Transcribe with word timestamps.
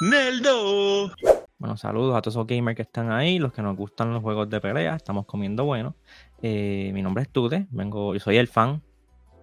Neldo. 0.00 1.10
Bueno, 1.58 1.76
saludos 1.76 2.16
a 2.16 2.22
todos 2.22 2.34
esos 2.34 2.46
gamers 2.46 2.74
que 2.74 2.82
están 2.82 3.12
ahí, 3.12 3.38
los 3.38 3.52
que 3.52 3.60
nos 3.60 3.76
gustan 3.76 4.14
los 4.14 4.22
juegos 4.22 4.48
de 4.48 4.58
pelea, 4.58 4.96
estamos 4.96 5.26
comiendo 5.26 5.66
bueno. 5.66 5.94
Eh, 6.40 6.90
mi 6.94 7.02
nombre 7.02 7.24
es 7.24 7.28
Tude, 7.28 7.66
vengo, 7.70 8.14
yo 8.14 8.20
soy 8.20 8.38
el 8.38 8.48
fan 8.48 8.82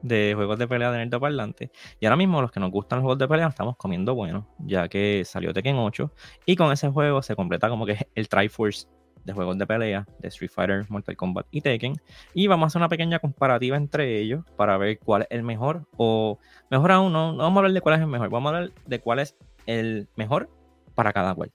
de 0.01 0.33
juegos 0.35 0.57
de 0.57 0.67
pelea 0.67 0.91
de 0.91 0.97
Nerdo 0.97 1.19
Parlante. 1.19 1.69
Y 1.99 2.07
ahora 2.07 2.15
mismo 2.15 2.41
los 2.41 2.51
que 2.51 2.59
nos 2.59 2.71
gustan 2.71 2.97
los 2.97 3.03
juegos 3.03 3.19
de 3.19 3.27
pelea 3.27 3.47
estamos 3.49 3.77
comiendo 3.77 4.15
bueno, 4.15 4.47
ya 4.57 4.87
que 4.87 5.21
salió 5.25 5.53
Tekken 5.53 5.75
8 5.75 6.11
y 6.47 6.55
con 6.55 6.71
ese 6.71 6.89
juego 6.89 7.21
se 7.21 7.35
completa 7.35 7.69
como 7.69 7.85
que 7.85 8.07
el 8.15 8.27
Triforce 8.27 8.87
de 9.25 9.33
juegos 9.33 9.59
de 9.59 9.67
pelea 9.67 10.07
de 10.17 10.27
Street 10.29 10.49
Fighter, 10.51 10.85
Mortal 10.89 11.15
Kombat 11.15 11.45
y 11.51 11.61
Tekken. 11.61 12.01
Y 12.33 12.47
vamos 12.47 12.63
a 12.63 12.67
hacer 12.67 12.79
una 12.79 12.89
pequeña 12.89 13.19
comparativa 13.19 13.77
entre 13.77 14.19
ellos 14.19 14.43
para 14.55 14.75
ver 14.79 14.97
cuál 14.97 15.21
es 15.21 15.27
el 15.29 15.43
mejor 15.43 15.85
o 15.97 16.39
mejor 16.71 16.93
aún, 16.93 17.13
no, 17.13 17.33
no 17.33 17.43
vamos 17.43 17.57
a 17.57 17.59
hablar 17.59 17.73
de 17.73 17.81
cuál 17.81 17.95
es 17.95 18.01
el 18.01 18.07
mejor, 18.07 18.31
vamos 18.31 18.51
a 18.51 18.55
hablar 18.55 18.71
de 18.87 18.99
cuál 18.99 19.19
es 19.19 19.37
el 19.67 20.09
mejor 20.15 20.49
para 20.95 21.13
cada 21.13 21.35
cual. 21.35 21.51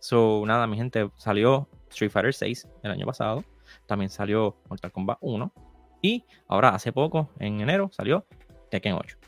So, 0.00 0.42
nada, 0.46 0.66
mi 0.66 0.76
gente, 0.76 1.10
salió 1.16 1.68
Street 1.90 2.10
Fighter 2.10 2.34
6 2.34 2.68
el 2.82 2.90
año 2.90 3.06
pasado, 3.06 3.44
también 3.86 4.10
salió 4.10 4.56
Mortal 4.68 4.90
Kombat 4.90 5.18
1 5.20 5.52
y 6.02 6.24
ahora 6.48 6.70
hace 6.70 6.92
poco, 6.92 7.30
en 7.38 7.60
enero, 7.60 7.90
salió 7.92 8.26
Tekken 8.70 8.94
8. 8.94 9.20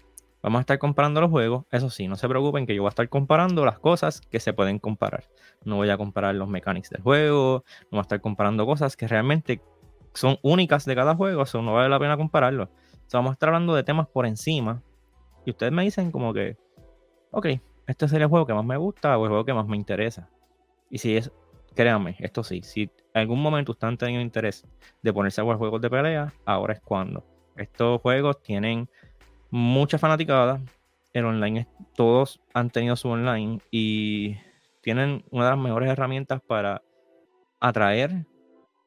Vamos 0.43 0.59
a 0.59 0.63
estar 0.63 0.79
comparando 0.79 1.21
los 1.21 1.31
juegos. 1.31 1.67
Eso 1.71 1.89
sí, 1.89 2.09
no 2.09 2.17
se 2.17 2.29
preocupen 2.29 2.67
que 2.67 2.75
yo 2.75 2.83
voy 2.83 2.89
a 2.89 2.91
estar 2.91 3.09
comparando 3.09 3.65
las 3.65 3.79
cosas 3.79 4.21
que 4.21 4.41
se 4.41 4.53
pueden 4.53 4.81
comparar. 4.81 5.25
No 5.65 5.77
voy 5.77 5.91
a 5.91 5.97
comparar 5.97 6.35
los 6.35 6.49
mechanics 6.49 6.91
del 6.91 7.01
juego. 7.01 7.65
No 7.85 7.91
voy 7.93 7.99
a 7.99 8.03
estar 8.03 8.21
comparando 8.21 8.67
cosas 8.67 8.97
que 8.97 9.07
realmente 9.07 9.63
son 10.15 10.39
únicas 10.43 10.85
de 10.85 10.97
cada 10.97 11.15
juego. 11.15 11.43
Eso 11.43 11.63
no 11.63 11.75
vale 11.75 11.89
la 11.89 11.99
pena 12.01 12.17
compararlo. 12.17 12.71
vamos 13.13 13.31
a 13.31 13.33
estar 13.35 13.51
hablando 13.51 13.75
de 13.75 13.85
temas 13.85 14.09
por 14.09 14.27
encima. 14.27 14.83
Y 15.45 15.51
ustedes 15.51 15.73
me 15.73 15.85
dicen 15.85 16.11
como 16.11 16.35
que, 16.35 16.57
ok, 17.31 17.47
este 17.87 18.09
sería 18.09 18.25
el 18.25 18.31
juego 18.31 18.47
que 18.47 18.55
más 18.55 18.65
me 18.65 18.77
gusta 18.77 19.17
o 19.19 19.25
el 19.25 19.29
juego 19.31 19.45
que 19.45 19.55
más 19.55 19.67
me 19.67 19.77
interesa. 19.77 20.29
Y 20.91 20.99
si 20.99 21.17
es, 21.17 21.31
créanme, 21.75 22.17
esto 22.19 22.43
sí, 22.43 22.63
si 22.63 22.83
en 22.83 23.21
algún 23.21 23.43
momento 23.43 23.73
ustedes 23.73 23.91
han 23.91 23.99
tenido 23.99 24.21
interés 24.21 24.67
de 25.03 25.13
ponerse 25.13 25.41
a 25.41 25.45
jugar 25.45 25.59
juegos 25.59 25.81
de 25.81 25.91
pelea, 25.91 26.33
ahora 26.45 26.75
es 26.75 26.81
cuando. 26.81 27.25
Estos 27.57 28.01
juegos 28.01 28.43
tienen 28.43 28.89
mucha 29.51 29.99
fanaticada. 29.99 30.61
El 31.13 31.27
online, 31.27 31.69
todos 31.95 32.41
han 32.55 32.71
tenido 32.71 32.97
su 32.97 33.09
online 33.09 33.61
y 33.71 34.37
tienen 34.81 35.25
una 35.31 35.45
de 35.45 35.51
las 35.51 35.59
mejores 35.59 35.91
herramientas 35.91 36.41
para 36.41 36.83
atraer 37.61 38.27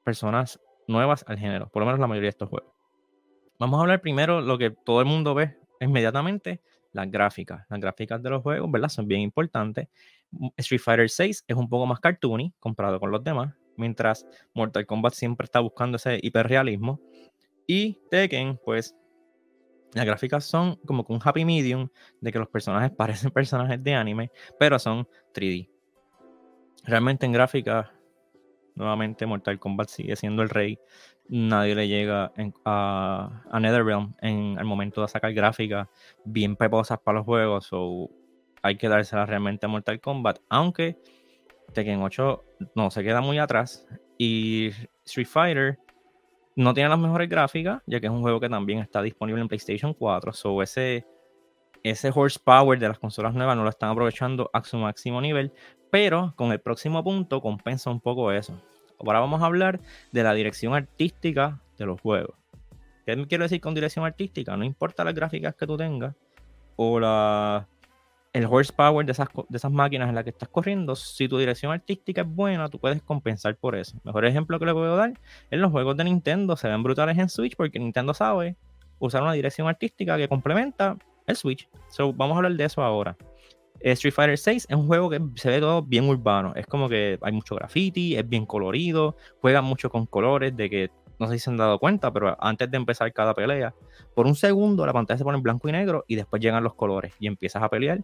personas 0.03 0.59
nuevas 0.87 1.23
al 1.27 1.37
género, 1.37 1.69
por 1.69 1.81
lo 1.81 1.85
menos 1.85 1.99
la 1.99 2.07
mayoría 2.07 2.27
de 2.27 2.31
estos 2.31 2.49
juegos. 2.49 2.71
Vamos 3.59 3.77
a 3.77 3.81
hablar 3.81 4.01
primero 4.01 4.41
lo 4.41 4.57
que 4.57 4.71
todo 4.71 4.99
el 4.99 5.05
mundo 5.05 5.33
ve 5.33 5.57
inmediatamente, 5.79 6.61
las 6.95 7.11
gráficas. 7.11 7.65
Las 7.69 7.79
gráficas 7.79 8.23
de 8.23 8.29
los 8.29 8.41
juegos, 8.41 8.71
¿verdad? 8.71 8.87
Son 8.87 9.05
bien 9.05 9.19
importantes. 9.19 9.89
Street 10.55 10.79
Fighter 10.79 11.09
6 11.09 11.43
es 11.45 11.55
un 11.55 11.69
poco 11.69 11.85
más 11.85 11.99
cartoony 11.99 12.53
comparado 12.59 12.99
con 12.99 13.11
los 13.11 13.23
demás, 13.23 13.53
mientras 13.75 14.25
Mortal 14.53 14.85
Kombat 14.85 15.13
siempre 15.13 15.43
está 15.43 15.59
buscando 15.59 15.97
ese 15.97 16.19
hiperrealismo. 16.21 17.01
Y 17.67 17.99
Tekken, 18.09 18.57
pues 18.63 18.95
las 19.93 20.05
gráficas 20.05 20.45
son 20.45 20.77
como 20.85 21.05
que 21.05 21.11
un 21.11 21.19
happy 21.21 21.43
medium 21.43 21.89
de 22.21 22.31
que 22.31 22.39
los 22.39 22.47
personajes 22.47 22.91
parecen 22.97 23.31
personajes 23.31 23.83
de 23.83 23.93
anime, 23.93 24.31
pero 24.57 24.79
son 24.79 25.05
3D. 25.33 25.69
Realmente 26.85 27.25
en 27.25 27.33
gráficas, 27.33 27.89
nuevamente 28.75 29.25
Mortal 29.25 29.59
Kombat 29.59 29.89
sigue 29.89 30.15
siendo 30.15 30.43
el 30.43 30.49
rey. 30.49 30.79
Nadie 31.27 31.75
le 31.75 31.87
llega 31.87 32.31
a, 32.65 33.43
a, 33.49 33.59
NetherRealm 33.59 34.15
en 34.21 34.57
el 34.59 34.65
momento 34.65 35.01
de 35.01 35.07
sacar 35.07 35.33
gráficas 35.33 35.87
bien 36.23 36.55
peposas 36.55 36.99
para 36.99 37.17
los 37.19 37.25
juegos. 37.25 37.69
o 37.71 38.09
hay 38.61 38.77
que 38.77 38.89
dárselas 38.89 39.29
realmente 39.29 39.65
a 39.65 39.69
Mortal 39.69 39.99
Kombat. 40.01 40.39
Aunque 40.49 40.97
Tekken 41.73 42.01
8 42.01 42.43
no 42.75 42.89
se 42.89 43.03
queda 43.03 43.21
muy 43.21 43.37
atrás. 43.37 43.87
Y 44.17 44.71
Street 45.05 45.27
Fighter 45.27 45.79
no 46.55 46.73
tiene 46.73 46.89
las 46.89 46.99
mejores 46.99 47.29
gráficas, 47.29 47.81
ya 47.85 47.99
que 47.99 48.07
es 48.07 48.11
un 48.11 48.21
juego 48.21 48.39
que 48.39 48.49
también 48.49 48.79
está 48.79 49.01
disponible 49.01 49.41
en 49.41 49.47
PlayStation 49.47 49.93
4. 49.93 50.33
So 50.33 50.63
ese, 50.63 51.05
ese 51.83 52.11
horsepower 52.13 52.79
de 52.79 52.87
las 52.87 52.97
consolas 52.97 53.33
nuevas 53.33 53.55
no 53.55 53.63
lo 53.63 53.69
están 53.69 53.89
aprovechando 53.89 54.49
a 54.53 54.63
su 54.63 54.77
máximo 54.77 55.21
nivel. 55.21 55.51
Pero 55.95 56.33
con 56.35 56.51
el 56.51 56.59
próximo 56.59 57.01
punto 57.05 57.39
compensa 57.39 57.89
un 57.89 58.01
poco 58.01 58.29
eso. 58.33 58.61
Ahora 58.99 59.21
vamos 59.21 59.41
a 59.41 59.45
hablar 59.45 59.79
de 60.11 60.23
la 60.23 60.33
dirección 60.33 60.73
artística 60.73 61.61
de 61.77 61.85
los 61.85 62.01
juegos. 62.01 62.35
¿Qué 63.05 63.15
quiero 63.29 63.45
decir 63.45 63.61
con 63.61 63.73
dirección 63.73 64.03
artística? 64.03 64.57
No 64.57 64.65
importa 64.65 65.05
las 65.05 65.13
gráficas 65.15 65.55
que 65.55 65.65
tú 65.65 65.77
tengas 65.77 66.13
o 66.75 66.99
la 66.99 67.65
el 68.33 68.45
horsepower 68.45 69.05
de 69.05 69.13
esas, 69.13 69.29
de 69.47 69.55
esas 69.55 69.71
máquinas 69.71 70.09
en 70.09 70.15
las 70.15 70.25
que 70.25 70.31
estás 70.31 70.49
corriendo, 70.49 70.97
si 70.97 71.29
tu 71.29 71.37
dirección 71.37 71.71
artística 71.71 72.23
es 72.23 72.27
buena, 72.27 72.67
tú 72.67 72.77
puedes 72.77 73.01
compensar 73.01 73.55
por 73.55 73.77
eso. 73.77 73.97
Mejor 74.03 74.25
ejemplo 74.25 74.59
que 74.59 74.65
le 74.65 74.73
puedo 74.73 74.97
dar 74.97 75.13
es 75.49 75.59
los 75.61 75.71
juegos 75.71 75.95
de 75.95 76.03
Nintendo. 76.03 76.57
Se 76.57 76.67
ven 76.67 76.83
brutales 76.83 77.17
en 77.17 77.29
Switch 77.29 77.55
porque 77.55 77.79
Nintendo 77.79 78.13
sabe 78.13 78.57
usar 78.99 79.23
una 79.23 79.31
dirección 79.31 79.69
artística 79.69 80.17
que 80.17 80.27
complementa 80.27 80.97
el 81.25 81.37
Switch. 81.37 81.69
So, 81.87 82.11
vamos 82.11 82.35
a 82.35 82.39
hablar 82.39 82.51
de 82.51 82.65
eso 82.65 82.81
ahora. 82.81 83.15
Eh, 83.79 83.91
Street 83.91 84.13
Fighter 84.13 84.37
6 84.37 84.67
es 84.69 84.75
un 84.75 84.87
juego 84.87 85.09
que 85.09 85.21
se 85.35 85.49
ve 85.49 85.59
todo 85.59 85.81
bien 85.81 86.07
urbano. 86.09 86.53
Es 86.55 86.65
como 86.67 86.89
que 86.89 87.17
hay 87.21 87.31
mucho 87.31 87.55
graffiti, 87.55 88.15
es 88.15 88.27
bien 88.27 88.45
colorido, 88.45 89.15
juega 89.41 89.61
mucho 89.61 89.89
con 89.89 90.05
colores 90.05 90.55
de 90.55 90.69
que 90.69 90.89
no 91.19 91.27
sé 91.27 91.33
si 91.33 91.39
se 91.39 91.49
han 91.49 91.57
dado 91.57 91.79
cuenta, 91.79 92.11
pero 92.11 92.35
antes 92.39 92.69
de 92.69 92.77
empezar 92.77 93.11
cada 93.13 93.33
pelea, 93.33 93.73
por 94.13 94.27
un 94.27 94.35
segundo 94.35 94.85
la 94.85 94.93
pantalla 94.93 95.17
se 95.17 95.23
pone 95.23 95.37
en 95.37 95.43
blanco 95.43 95.69
y 95.69 95.71
negro 95.71 96.03
y 96.07 96.15
después 96.15 96.41
llegan 96.41 96.63
los 96.63 96.75
colores 96.75 97.13
y 97.19 97.27
empiezas 97.27 97.63
a 97.63 97.69
pelear 97.69 98.01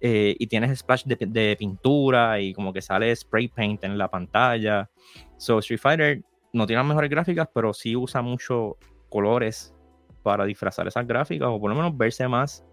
eh, 0.00 0.34
y 0.38 0.46
tienes 0.46 0.78
splash 0.78 1.04
de, 1.04 1.56
pintura 1.58 2.40
y 2.40 2.52
como 2.52 2.72
que 2.72 2.82
sale 2.82 3.14
spray 3.14 3.48
paint 3.48 3.84
en 3.84 3.98
la 3.98 4.08
pantalla. 4.08 4.90
So 5.36 5.58
Street 5.58 5.80
Fighter 5.80 6.22
no 6.52 6.66
tiene 6.66 6.80
las 6.80 6.88
mejores 6.88 7.10
gráficas, 7.10 7.48
pero 7.52 7.72
sí 7.72 7.96
usa 7.96 8.22
mucho 8.22 8.76
colores 9.08 9.74
para 10.22 10.44
disfrazar 10.44 10.86
esas 10.86 11.06
gráficas 11.06 11.48
o 11.48 11.60
por 11.60 11.70
lo 11.70 11.76
menos 11.76 11.96
verse 11.96 12.26
más, 12.28 12.64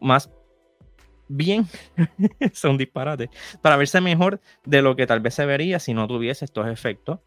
más 0.00 0.30
bien, 1.28 1.66
son 2.52 2.76
disparates, 2.76 3.30
para 3.62 3.76
verse 3.76 4.00
mejor 4.00 4.40
de 4.64 4.82
lo 4.82 4.96
que 4.96 5.06
tal 5.06 5.20
vez 5.20 5.34
se 5.34 5.46
vería 5.46 5.78
si 5.78 5.94
no 5.94 6.06
tuviese 6.06 6.44
estos 6.44 6.66
efectos. 6.68 7.20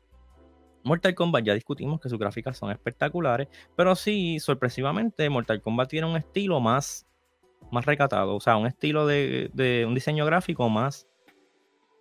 Mortal 0.84 1.16
Kombat 1.16 1.44
ya 1.44 1.54
discutimos 1.54 2.00
que 2.00 2.08
sus 2.08 2.18
gráficas 2.18 2.58
son 2.58 2.72
espectaculares, 2.72 3.50
pero 3.76 3.96
sí, 3.96 4.40
sorpresivamente, 4.40 5.30
Mortal 5.30 5.62
Kombat 5.62 5.90
tiene 5.90 6.08
un 6.08 6.16
estilo 6.16 6.60
más 6.62 7.08
más 7.72 7.86
recatado, 7.86 8.36
o 8.36 8.40
sea, 8.40 8.58
un 8.58 8.68
estilo 8.68 9.06
de, 9.06 9.86
un 9.88 9.94
diseño 9.94 10.26
gráfico 10.26 10.70
más, 10.70 11.08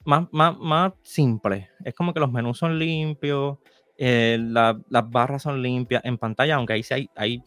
más, 0.05 0.29
más, 0.31 0.93
simple. 1.03 1.71
Es 1.85 1.95
como 1.95 2.15
que 2.15 2.21
los 2.21 2.31
menús 2.31 2.59
son 2.59 2.79
limpios, 2.79 3.59
eh, 3.99 4.39
las 4.41 5.11
barras 5.11 5.43
son 5.43 5.63
limpias 5.63 6.05
en 6.05 6.19
pantalla, 6.19 6.57
aunque 6.57 6.75
ahí 6.75 6.83
sí 6.83 6.95
hay, 6.95 7.11
hay, 7.17 7.43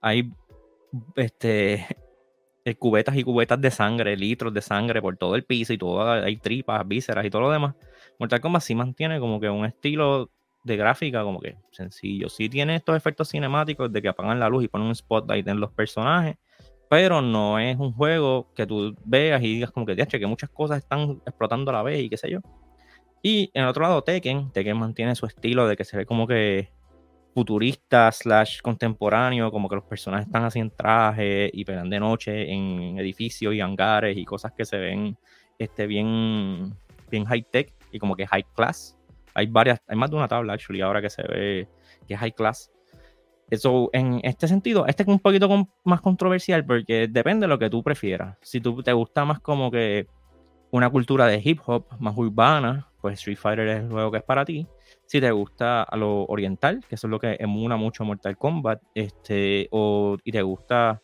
hay 0.00 0.32
este, 1.16 1.86
cubetas 2.76 3.16
y 3.16 3.24
cubetas 3.24 3.60
de 3.60 3.70
sangre, 3.70 4.16
litros 4.16 4.52
de 4.52 4.60
sangre 4.62 5.00
por 5.00 5.16
todo 5.16 5.34
el 5.34 5.44
piso 5.44 5.72
y 5.72 5.78
todo, 5.78 6.10
hay 6.10 6.36
tripas, 6.36 6.86
vísceras 6.86 7.24
y 7.24 7.30
todo 7.30 7.42
lo 7.42 7.50
demás. 7.50 7.74
Mortal 8.18 8.40
Kombat 8.40 8.62
sí 8.62 8.74
mantiene 8.74 9.20
como 9.20 9.40
que 9.40 9.48
un 9.48 9.64
estilo 9.64 10.30
de 10.64 10.76
gráfica 10.76 11.22
como 11.22 11.40
que 11.40 11.56
sencillo. 11.70 12.28
Sí 12.28 12.48
tiene 12.48 12.76
estos 12.76 12.96
efectos 12.96 13.28
cinemáticos 13.30 13.92
de 13.92 14.02
que 14.02 14.08
apagan 14.08 14.40
la 14.40 14.48
luz 14.48 14.64
y 14.64 14.68
ponen 14.68 14.88
un 14.88 14.94
spotlight 14.94 15.46
en 15.48 15.60
los 15.60 15.72
personajes, 15.72 16.36
pero 16.88 17.22
no 17.22 17.58
es 17.58 17.76
un 17.78 17.92
juego 17.92 18.52
que 18.54 18.66
tú 18.66 18.94
veas 19.04 19.42
y 19.42 19.54
digas 19.54 19.70
como 19.70 19.86
que, 19.86 19.96
que 19.96 20.26
muchas 20.26 20.50
cosas 20.50 20.78
están 20.78 21.20
explotando 21.26 21.70
a 21.70 21.74
la 21.74 21.82
vez 21.82 22.00
y 22.00 22.08
qué 22.08 22.16
sé 22.16 22.30
yo. 22.30 22.40
Y 23.22 23.50
en 23.54 23.64
el 23.64 23.68
otro 23.68 23.82
lado, 23.82 24.02
Tekken, 24.02 24.52
Tekken 24.52 24.76
mantiene 24.76 25.14
su 25.14 25.26
estilo 25.26 25.66
de 25.66 25.76
que 25.76 25.84
se 25.84 25.96
ve 25.96 26.06
como 26.06 26.26
que 26.26 26.70
futurista 27.38 28.10
slash 28.10 28.60
contemporáneo, 28.60 29.52
como 29.52 29.68
que 29.68 29.76
los 29.76 29.84
personajes 29.84 30.26
están 30.26 30.42
así 30.42 30.58
en 30.58 30.70
traje 30.70 31.48
y 31.52 31.64
pelean 31.64 31.88
de 31.88 32.00
noche 32.00 32.52
en 32.52 32.98
edificios 32.98 33.54
y 33.54 33.60
hangares 33.60 34.16
y 34.16 34.24
cosas 34.24 34.50
que 34.56 34.64
se 34.64 34.76
ven 34.76 35.16
este, 35.56 35.86
bien, 35.86 36.74
bien 37.08 37.24
high 37.26 37.46
tech 37.48 37.72
y 37.92 38.00
como 38.00 38.16
que 38.16 38.26
high 38.26 38.44
class. 38.56 38.98
Hay 39.34 39.46
varias, 39.46 39.80
hay 39.86 39.96
más 39.96 40.10
de 40.10 40.16
una 40.16 40.26
tabla 40.26 40.54
actually 40.54 40.80
ahora 40.80 41.00
que 41.00 41.10
se 41.10 41.22
ve 41.22 41.68
que 42.08 42.14
es 42.14 42.18
high 42.18 42.32
class. 42.32 42.72
Eso, 43.48 43.88
en 43.92 44.20
este 44.24 44.48
sentido, 44.48 44.84
este 44.88 45.04
es 45.04 45.08
un 45.08 45.20
poquito 45.20 45.48
más 45.84 46.00
controversial 46.00 46.66
porque 46.66 47.06
depende 47.06 47.44
de 47.44 47.48
lo 47.48 47.58
que 47.60 47.70
tú 47.70 47.84
prefieras. 47.84 48.36
Si 48.42 48.60
tú 48.60 48.82
te 48.82 48.92
gusta 48.92 49.24
más 49.24 49.38
como 49.38 49.70
que 49.70 50.08
una 50.72 50.90
cultura 50.90 51.26
de 51.26 51.40
hip 51.44 51.60
hop 51.66 51.86
más 52.00 52.16
urbana, 52.16 52.88
pues 53.00 53.20
Street 53.20 53.38
Fighter 53.38 53.68
es 53.68 53.84
el 53.84 53.90
juego 53.90 54.10
que 54.10 54.18
es 54.18 54.24
para 54.24 54.44
ti. 54.44 54.66
Si 55.08 55.22
te 55.22 55.30
gusta 55.30 55.84
a 55.84 55.96
lo 55.96 56.26
oriental, 56.26 56.84
que 56.86 56.96
eso 56.96 57.06
es 57.06 57.10
lo 57.10 57.18
que 57.18 57.38
emula 57.40 57.76
mucho 57.76 58.04
Mortal 58.04 58.36
Kombat, 58.36 58.82
este, 58.94 59.66
o, 59.70 60.18
y 60.22 60.32
te 60.32 60.42
gusta, 60.42 61.00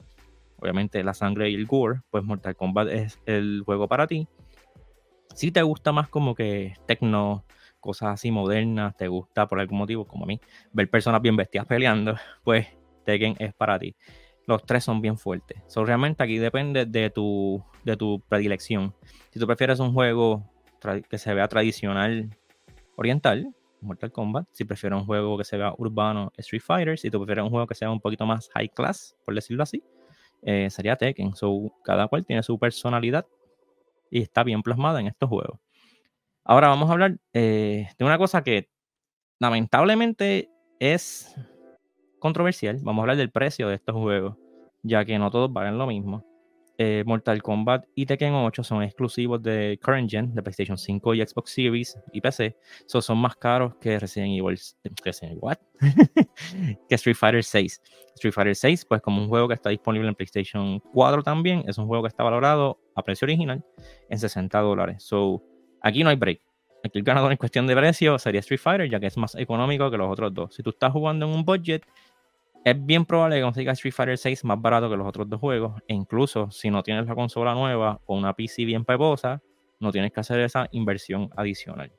obviamente, 0.58 1.02
la 1.02 1.14
sangre 1.14 1.48
y 1.48 1.54
el 1.54 1.64
gore, 1.64 2.02
pues 2.10 2.22
Mortal 2.22 2.54
Kombat 2.54 2.88
es 2.88 3.18
el 3.24 3.62
juego 3.64 3.88
para 3.88 4.06
ti. 4.06 4.28
Si 5.34 5.50
te 5.50 5.62
gusta 5.62 5.90
más 5.90 6.10
como 6.10 6.34
que 6.34 6.74
techno, 6.86 7.46
cosas 7.80 8.10
así 8.10 8.30
modernas, 8.30 8.94
te 8.94 9.08
gusta 9.08 9.48
por 9.48 9.58
algún 9.58 9.78
motivo, 9.78 10.04
como 10.04 10.24
a 10.24 10.26
mí, 10.26 10.38
ver 10.74 10.90
personas 10.90 11.22
bien 11.22 11.36
vestidas 11.36 11.66
peleando, 11.66 12.14
pues 12.44 12.66
Tekken 13.06 13.36
es 13.38 13.54
para 13.54 13.78
ti. 13.78 13.96
los 14.46 14.66
tres 14.66 14.84
son 14.84 15.00
bien 15.00 15.16
fuertes. 15.16 15.62
So, 15.66 15.82
realmente 15.82 16.22
aquí 16.22 16.36
depende 16.36 16.84
de 16.84 17.08
tu, 17.08 17.64
de 17.84 17.96
tu 17.96 18.20
predilección. 18.28 18.94
Si 19.30 19.40
tú 19.40 19.46
prefieres 19.46 19.80
un 19.80 19.94
juego 19.94 20.44
que 21.08 21.16
se 21.16 21.32
vea 21.32 21.48
tradicional 21.48 22.28
oriental, 22.96 23.54
Mortal 23.84 24.12
Kombat. 24.12 24.46
Si 24.52 24.64
prefieres 24.64 24.98
un 24.98 25.06
juego 25.06 25.36
que 25.38 25.44
se 25.44 25.56
vea 25.56 25.74
urbano, 25.76 26.32
Street 26.36 26.62
Fighter. 26.62 26.98
Si 26.98 27.10
tú 27.10 27.18
prefieres 27.20 27.44
un 27.44 27.50
juego 27.50 27.66
que 27.66 27.74
sea 27.74 27.90
un 27.90 28.00
poquito 28.00 28.26
más 28.26 28.48
high 28.54 28.68
class, 28.68 29.16
por 29.24 29.34
decirlo 29.34 29.62
así, 29.62 29.82
eh, 30.42 30.68
sería 30.70 30.96
Tekken. 30.96 31.34
So, 31.34 31.72
cada 31.84 32.08
cual 32.08 32.24
tiene 32.24 32.42
su 32.42 32.58
personalidad 32.58 33.26
y 34.10 34.22
está 34.22 34.44
bien 34.44 34.62
plasmada 34.62 35.00
en 35.00 35.08
estos 35.08 35.28
juegos. 35.28 35.58
Ahora 36.44 36.68
vamos 36.68 36.88
a 36.90 36.92
hablar 36.92 37.18
eh, 37.32 37.88
de 37.98 38.04
una 38.04 38.18
cosa 38.18 38.42
que 38.44 38.68
lamentablemente 39.38 40.50
es 40.78 41.34
controversial. 42.18 42.78
Vamos 42.82 43.00
a 43.00 43.02
hablar 43.02 43.16
del 43.16 43.30
precio 43.30 43.68
de 43.68 43.76
estos 43.76 43.94
juegos, 43.94 44.36
ya 44.82 45.04
que 45.04 45.18
no 45.18 45.30
todos 45.30 45.52
valen 45.52 45.78
lo 45.78 45.86
mismo. 45.86 46.24
Eh, 46.76 47.04
Mortal 47.06 47.40
Kombat 47.40 47.86
y 47.94 48.04
Tekken 48.04 48.34
8 48.34 48.64
son 48.64 48.82
exclusivos 48.82 49.40
de 49.40 49.78
current 49.80 50.10
gen, 50.10 50.34
de 50.34 50.42
PlayStation 50.42 50.76
5 50.76 51.14
y 51.14 51.24
Xbox 51.24 51.52
Series 51.52 51.96
y 52.12 52.20
PC. 52.20 52.56
So, 52.86 53.00
son 53.00 53.18
más 53.18 53.36
caros 53.36 53.76
que 53.76 53.96
Resident 54.00 54.32
Evil, 54.32 54.58
Resident 55.04 55.38
Evil 55.40 55.56
que 56.88 56.94
Street 56.96 57.14
Fighter 57.14 57.44
6. 57.44 57.82
Street 58.16 58.32
Fighter 58.32 58.56
6, 58.56 58.86
pues 58.86 59.02
como 59.02 59.22
un 59.22 59.28
juego 59.28 59.46
que 59.46 59.54
está 59.54 59.70
disponible 59.70 60.08
en 60.08 60.16
PlayStation 60.16 60.80
4 60.80 61.22
también, 61.22 61.62
es 61.68 61.78
un 61.78 61.86
juego 61.86 62.02
que 62.02 62.08
está 62.08 62.24
valorado 62.24 62.80
a 62.96 63.02
precio 63.04 63.26
original 63.26 63.64
en 64.08 64.18
60 64.18 64.58
dólares. 64.58 65.04
So, 65.04 65.44
aquí 65.80 66.02
no 66.02 66.10
hay 66.10 66.16
break. 66.16 66.40
Aquí 66.82 66.98
el 66.98 67.04
ganador 67.04 67.30
en 67.30 67.38
cuestión 67.38 67.68
de 67.68 67.76
precio 67.76 68.18
sería 68.18 68.40
Street 68.40 68.60
Fighter, 68.60 68.90
ya 68.90 68.98
que 68.98 69.06
es 69.06 69.16
más 69.16 69.36
económico 69.36 69.90
que 69.92 69.96
los 69.96 70.10
otros 70.10 70.34
dos. 70.34 70.54
Si 70.54 70.62
tú 70.62 70.70
estás 70.70 70.92
jugando 70.92 71.24
en 71.26 71.32
un 71.32 71.44
budget, 71.44 71.82
es 72.64 72.86
bien 72.86 73.04
probable 73.04 73.36
que 73.36 73.42
consigas 73.42 73.78
Street 73.78 73.92
Fighter 73.92 74.16
6 74.16 74.44
más 74.44 74.60
barato 74.60 74.88
que 74.88 74.96
los 74.96 75.06
otros 75.06 75.28
dos 75.28 75.38
juegos. 75.38 75.74
E 75.86 75.92
incluso 75.92 76.50
si 76.50 76.70
no 76.70 76.82
tienes 76.82 77.06
la 77.06 77.14
consola 77.14 77.52
nueva 77.52 78.00
o 78.06 78.16
una 78.16 78.32
PC 78.32 78.64
bien 78.64 78.86
peposa, 78.86 79.42
no 79.80 79.92
tienes 79.92 80.12
que 80.12 80.20
hacer 80.20 80.40
esa 80.40 80.68
inversión 80.72 81.30
adicional. 81.36 81.92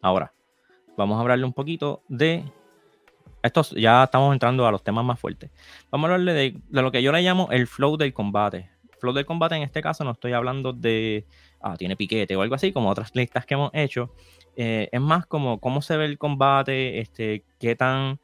Ahora, 0.00 0.32
vamos 0.96 1.18
a 1.18 1.20
hablarle 1.22 1.44
un 1.44 1.52
poquito 1.52 2.04
de. 2.08 2.44
Estos 3.42 3.72
ya 3.72 4.04
estamos 4.04 4.32
entrando 4.32 4.64
a 4.64 4.70
los 4.70 4.84
temas 4.84 5.04
más 5.04 5.18
fuertes. 5.18 5.50
Vamos 5.90 6.08
a 6.08 6.14
hablarle 6.14 6.32
de, 6.32 6.60
lo 6.70 6.92
que 6.92 7.02
yo 7.02 7.10
le 7.10 7.22
llamo 7.22 7.48
el 7.50 7.66
flow 7.66 7.96
del 7.96 8.14
combate. 8.14 8.70
Flow 9.00 9.12
del 9.12 9.26
combate 9.26 9.56
en 9.56 9.62
este 9.62 9.82
caso 9.82 10.04
no 10.04 10.12
estoy 10.12 10.34
hablando 10.34 10.72
de. 10.72 11.26
Ah, 11.60 11.76
tiene 11.76 11.96
piquete 11.96 12.36
o 12.36 12.42
algo 12.42 12.54
así, 12.54 12.72
como 12.72 12.90
otras 12.90 13.10
listas 13.16 13.44
que 13.44 13.54
hemos 13.54 13.70
hecho. 13.74 14.14
Eh, 14.54 14.88
es 14.92 15.00
más 15.00 15.26
como 15.26 15.58
cómo 15.58 15.82
se 15.82 15.96
ve 15.96 16.04
el 16.04 16.16
combate, 16.16 17.00
este, 17.00 17.44
qué 17.58 17.74
tan 17.74 18.20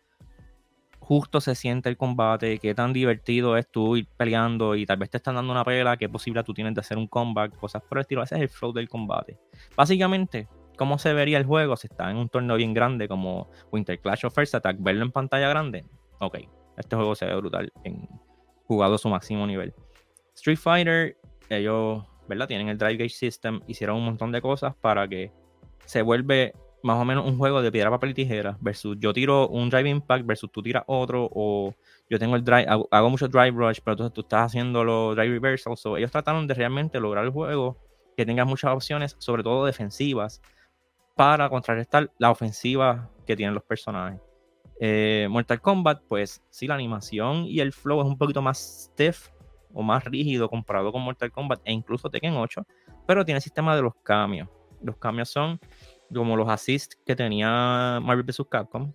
justo 1.12 1.42
se 1.42 1.54
siente 1.54 1.90
el 1.90 1.98
combate, 1.98 2.58
qué 2.58 2.74
tan 2.74 2.94
divertido 2.94 3.58
es 3.58 3.70
tú 3.70 3.98
ir 3.98 4.08
peleando 4.16 4.74
y 4.74 4.86
tal 4.86 4.96
vez 4.96 5.10
te 5.10 5.18
están 5.18 5.34
dando 5.34 5.52
una 5.52 5.62
pela, 5.62 5.98
qué 5.98 6.08
posibilidad 6.08 6.42
tú 6.42 6.54
tienes 6.54 6.72
de 6.72 6.80
hacer 6.80 6.96
un 6.96 7.06
comeback, 7.06 7.54
cosas 7.58 7.82
por 7.82 7.98
el 7.98 8.02
estilo. 8.02 8.22
Ese 8.22 8.36
es 8.36 8.40
el 8.40 8.48
flow 8.48 8.72
del 8.72 8.88
combate. 8.88 9.38
Básicamente, 9.76 10.48
¿cómo 10.78 10.98
se 10.98 11.12
vería 11.12 11.36
el 11.36 11.44
juego 11.44 11.76
si 11.76 11.88
está 11.88 12.10
en 12.10 12.16
un 12.16 12.30
torneo 12.30 12.56
bien 12.56 12.72
grande 12.72 13.08
como 13.08 13.50
Winter 13.70 14.00
Clash 14.00 14.24
of 14.24 14.34
First 14.34 14.54
Attack? 14.54 14.78
Verlo 14.80 15.04
en 15.04 15.12
pantalla 15.12 15.50
grande. 15.50 15.84
Ok, 16.18 16.38
este 16.78 16.96
juego 16.96 17.14
se 17.14 17.26
ve 17.26 17.36
brutal 17.36 17.70
en 17.84 18.08
jugado 18.64 18.94
a 18.94 18.98
su 18.98 19.10
máximo 19.10 19.46
nivel. 19.46 19.74
Street 20.34 20.56
Fighter, 20.56 21.18
ellos, 21.50 22.02
¿verdad? 22.26 22.48
Tienen 22.48 22.70
el 22.70 22.78
Drive 22.78 22.96
Gauge 22.96 23.14
System, 23.14 23.60
hicieron 23.66 23.98
un 23.98 24.06
montón 24.06 24.32
de 24.32 24.40
cosas 24.40 24.74
para 24.76 25.06
que 25.06 25.30
se 25.84 26.00
vuelve 26.00 26.54
más 26.82 26.98
o 26.98 27.04
menos 27.04 27.26
un 27.26 27.38
juego 27.38 27.62
de 27.62 27.70
piedra, 27.70 27.90
papel 27.90 28.10
y 28.10 28.14
tijera 28.14 28.58
versus 28.60 28.96
yo 28.98 29.12
tiro 29.12 29.48
un 29.48 29.70
drive 29.70 29.88
impact 29.88 30.26
versus 30.26 30.50
tú 30.50 30.62
tiras 30.62 30.84
otro 30.86 31.28
o 31.32 31.74
yo 32.10 32.18
tengo 32.18 32.36
el 32.36 32.44
drive, 32.44 32.66
hago, 32.68 33.10
mucho 33.10 33.28
drive 33.28 33.52
rush, 33.52 33.78
pero 33.82 33.92
entonces 33.92 34.12
tú 34.12 34.20
estás 34.22 34.46
haciendo 34.46 34.84
los 34.84 35.16
drive 35.16 35.30
reversal. 35.30 35.76
So, 35.76 35.96
ellos 35.96 36.10
trataron 36.10 36.46
de 36.46 36.54
realmente 36.54 37.00
lograr 37.00 37.24
el 37.24 37.30
juego 37.30 37.78
que 38.16 38.26
tenga 38.26 38.44
muchas 38.44 38.72
opciones, 38.72 39.16
sobre 39.18 39.42
todo 39.42 39.64
defensivas, 39.64 40.42
para 41.14 41.48
contrarrestar 41.48 42.10
la 42.18 42.30
ofensiva 42.30 43.10
que 43.26 43.36
tienen 43.36 43.54
los 43.54 43.64
personajes. 43.64 44.20
Eh, 44.80 45.28
Mortal 45.30 45.60
Kombat, 45.60 46.02
pues 46.08 46.42
sí, 46.50 46.66
la 46.66 46.74
animación 46.74 47.44
y 47.46 47.60
el 47.60 47.72
flow 47.72 48.00
es 48.00 48.06
un 48.06 48.18
poquito 48.18 48.42
más 48.42 48.58
stiff 48.92 49.28
o 49.72 49.82
más 49.82 50.04
rígido 50.04 50.48
comparado 50.48 50.92
con 50.92 51.02
Mortal 51.02 51.30
Kombat 51.30 51.60
e 51.64 51.72
incluso 51.72 52.10
Tekken 52.10 52.34
8, 52.34 52.66
pero 53.06 53.24
tiene 53.24 53.36
el 53.36 53.42
sistema 53.42 53.76
de 53.76 53.82
los 53.82 53.94
cambios. 54.02 54.48
Los 54.82 54.96
cambios 54.96 55.28
son 55.28 55.60
como 56.14 56.36
los 56.36 56.48
assists 56.48 56.98
que 57.04 57.16
tenía 57.16 58.00
Marvel 58.02 58.24
vs. 58.24 58.42
Capcom, 58.50 58.92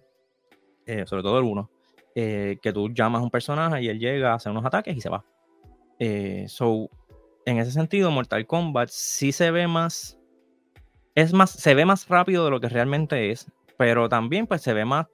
eh, 0.85 1.05
sobre 1.05 1.23
todo 1.23 1.39
el 1.39 1.45
1, 1.45 1.69
eh, 2.15 2.57
que 2.61 2.73
tú 2.73 2.89
llamas 2.89 3.21
a 3.21 3.23
un 3.23 3.29
personaje 3.29 3.83
y 3.83 3.89
él 3.89 3.99
llega 3.99 4.31
a 4.31 4.35
hacer 4.35 4.51
unos 4.51 4.65
ataques 4.65 4.95
y 4.95 5.01
se 5.01 5.09
va. 5.09 5.23
Eh, 5.99 6.45
so, 6.47 6.89
en 7.45 7.59
ese 7.59 7.71
sentido, 7.71 8.11
Mortal 8.11 8.45
Kombat 8.45 8.89
sí 8.89 9.31
se 9.31 9.51
ve 9.51 9.67
más. 9.67 10.19
Es 11.15 11.33
más, 11.33 11.51
se 11.51 11.73
ve 11.73 11.85
más 11.85 12.07
rápido 12.07 12.45
de 12.45 12.51
lo 12.51 12.59
que 12.59 12.69
realmente 12.69 13.31
es. 13.31 13.51
Pero 13.77 14.09
también, 14.09 14.47
pues, 14.47 14.61
se 14.61 14.73
ve 14.73 14.85
más 14.85 15.07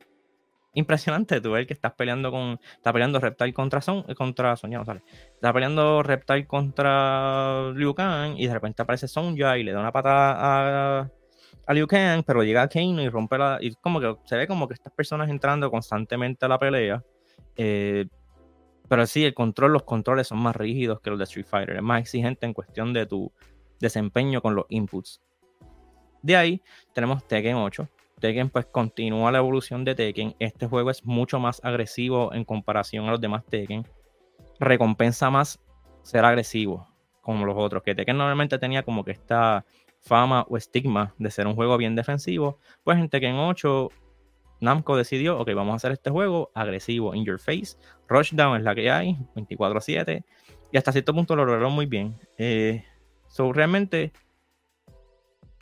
impresionante. 0.74 1.42
Tú 1.42 1.52
ves 1.52 1.68
que 1.68 1.74
estás 1.74 1.94
peleando 1.94 2.32
con. 2.32 2.60
Está 2.76 2.92
peleando 2.92 3.20
Reptile 3.20 3.54
contra 3.54 3.82
Son. 3.82 4.04
Contra 4.16 4.56
Sonya, 4.56 4.80
no 4.80 4.86
sale. 4.86 5.04
Está 5.36 5.54
peleando 5.54 6.04
Reptile 6.04 6.48
contra 6.48 7.72
Liu 7.76 7.94
Kang. 7.94 8.36
Y 8.38 8.48
de 8.48 8.54
repente 8.54 8.82
aparece 8.82 9.08
Sonja 9.08 9.58
y 9.58 9.64
le 9.64 9.72
da 9.72 9.80
una 9.80 9.92
patada 9.92 11.02
a 11.02 11.12
a 11.66 11.74
Liu 11.74 11.88
Kang, 11.88 12.24
pero 12.26 12.44
llega 12.44 12.62
a 12.62 12.68
Kane 12.68 13.04
y 13.04 13.10
rompe 13.10 13.38
la. 13.38 13.58
Y 13.62 13.74
como 13.76 14.00
que 14.00 14.16
se 14.26 14.36
ve 14.36 14.48
como 14.48 14.68
que 14.68 14.74
estas 14.74 14.94
personas 14.94 15.30
entrando 15.30 15.70
constantemente 15.72 16.46
a 16.46 16.50
la 16.50 16.60
pelea. 16.60 17.04
Eh, 17.56 18.06
pero 18.90 19.08
sí, 19.08 19.24
el 19.24 19.34
control, 19.34 19.74
los 19.74 19.84
controles 19.84 20.28
son 20.28 20.40
más 20.40 20.56
rígidos 20.56 21.00
que 21.00 21.10
los 21.10 21.18
de 21.18 21.24
Street 21.24 21.46
Fighter. 21.46 21.78
Es 21.78 21.82
más 21.82 22.02
exigente 22.02 22.46
en 22.46 22.54
cuestión 22.54 22.94
de 22.94 23.06
tu 23.06 23.32
desempeño 23.80 24.42
con 24.42 24.56
los 24.56 24.66
inputs. 24.70 25.22
De 26.22 26.36
ahí 26.36 26.62
tenemos 26.94 27.28
Tekken 27.28 27.56
8. 27.56 27.88
Tekken 28.20 28.50
pues 28.50 28.66
continúa 28.66 29.32
la 29.32 29.40
evolución 29.40 29.84
de 29.84 29.96
Tekken. 29.96 30.36
Este 30.40 30.68
juego 30.68 30.90
es 30.90 31.04
mucho 31.06 31.40
más 31.40 31.64
agresivo 31.64 32.34
en 32.34 32.46
comparación 32.46 33.08
a 33.08 33.12
los 33.12 33.22
demás 33.22 33.46
Tekken. 33.46 33.88
Recompensa 34.60 35.30
más 35.30 35.60
ser 36.04 36.24
agresivo 36.24 36.88
como 37.22 37.46
los 37.46 37.56
otros. 37.58 37.84
Que 37.84 37.96
Tekken 37.96 38.18
normalmente 38.18 38.58
tenía 38.60 38.84
como 38.84 39.04
que 39.04 39.12
esta 39.12 39.66
fama 40.04 40.46
o 40.50 40.58
estigma 40.58 41.14
de 41.18 41.32
ser 41.32 41.48
un 41.48 41.56
juego 41.56 41.78
bien 41.78 41.96
defensivo, 41.96 42.60
pues 42.84 42.98
en 43.00 43.10
Tekken 43.10 43.36
8 43.36 43.90
Namco 44.60 44.96
decidió, 44.96 45.40
ok, 45.40 45.54
vamos 45.54 45.74
a 45.74 45.76
hacer 45.76 45.92
este 45.92 46.10
juego 46.10 46.52
agresivo, 46.54 47.14
in 47.16 47.26
your 47.26 47.40
face, 47.40 47.78
rushdown 48.08 48.58
es 48.58 48.64
la 48.64 48.76
que 48.76 48.90
hay, 48.92 49.18
24-7, 49.36 50.24
y 50.72 50.78
hasta 50.78 50.92
cierto 50.92 51.14
punto 51.14 51.36
lo 51.36 51.46
lograron 51.46 51.74
muy 51.74 51.86
bien. 51.86 52.18
Eh, 52.38 52.84
so, 53.28 53.52
realmente 53.52 54.14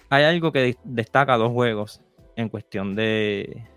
hay 0.09 0.23
algo 0.23 0.51
que 0.51 0.77
destaca 0.83 1.37
dos 1.37 1.51
juegos 1.51 2.01
en 2.35 2.49
cuestión 2.49 2.95
de, 2.95 3.67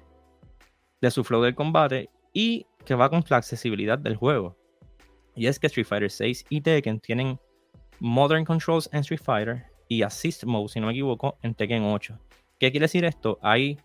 de 1.00 1.10
su 1.10 1.24
flow 1.24 1.42
del 1.42 1.54
combate 1.54 2.10
y 2.32 2.66
que 2.84 2.94
va 2.94 3.08
con 3.08 3.24
la 3.28 3.38
accesibilidad 3.38 3.98
del 3.98 4.16
juego. 4.16 4.56
Y 5.34 5.46
es 5.46 5.58
que 5.58 5.66
Street 5.66 5.86
Fighter 5.86 6.10
6 6.10 6.46
y 6.50 6.60
Tekken 6.60 7.00
tienen 7.00 7.40
modern 7.98 8.44
controls 8.44 8.88
en 8.92 9.00
Street 9.00 9.22
Fighter 9.22 9.73
y 9.94 10.02
Assist 10.02 10.44
Mode, 10.44 10.68
si 10.68 10.80
no 10.80 10.86
me 10.86 10.92
equivoco, 10.92 11.38
en 11.42 11.54
Tekken 11.54 11.84
8. 11.84 12.18
¿Qué 12.58 12.70
quiere 12.70 12.84
decir 12.84 13.04
esto? 13.04 13.38
Hay 13.42 13.78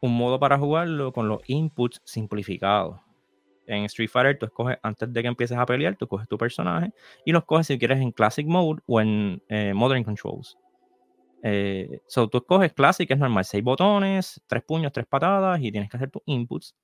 un 0.00 0.16
modo 0.16 0.38
para 0.38 0.58
jugarlo 0.58 1.12
con 1.12 1.28
los 1.28 1.40
inputs 1.48 2.00
simplificados. 2.04 3.00
En 3.66 3.84
Street 3.84 4.08
Fighter 4.08 4.38
tú 4.38 4.46
escoges, 4.46 4.78
antes 4.82 5.12
de 5.12 5.22
que 5.22 5.28
empieces 5.28 5.56
a 5.56 5.66
pelear, 5.66 5.96
tú 5.96 6.06
coges 6.06 6.28
tu 6.28 6.38
personaje 6.38 6.92
y 7.24 7.32
los 7.32 7.44
coges 7.44 7.66
si 7.66 7.78
quieres 7.78 8.00
en 8.00 8.12
Classic 8.12 8.46
Mode 8.46 8.80
o 8.86 9.00
en 9.00 9.42
eh, 9.48 9.72
Modern 9.74 10.04
Controls. 10.04 10.56
Eh, 11.42 12.00
so 12.06 12.28
tú 12.28 12.38
escoges 12.38 12.72
Classic, 12.72 13.10
es 13.10 13.18
normal, 13.18 13.44
6 13.44 13.62
botones, 13.62 14.40
3 14.46 14.62
puños, 14.64 14.92
3 14.92 15.06
patadas 15.06 15.60
y 15.62 15.70
tienes 15.70 15.90
que 15.90 15.96
hacer 15.96 16.10
tus 16.10 16.22
inputs. 16.26 16.74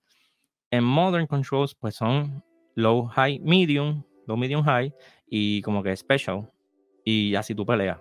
En 0.71 0.85
Modern 0.85 1.27
Controls 1.27 1.75
pues 1.75 1.97
son 1.97 2.43
Low, 2.75 3.07
High, 3.07 3.41
Medium, 3.41 4.03
Low, 4.27 4.37
Medium, 4.37 4.63
High 4.63 4.95
y 5.27 5.63
como 5.63 5.83
que 5.83 5.97
Special. 5.97 6.51
Y 7.05 7.35
así 7.35 7.55
tú 7.55 7.67
peleas. 7.67 7.99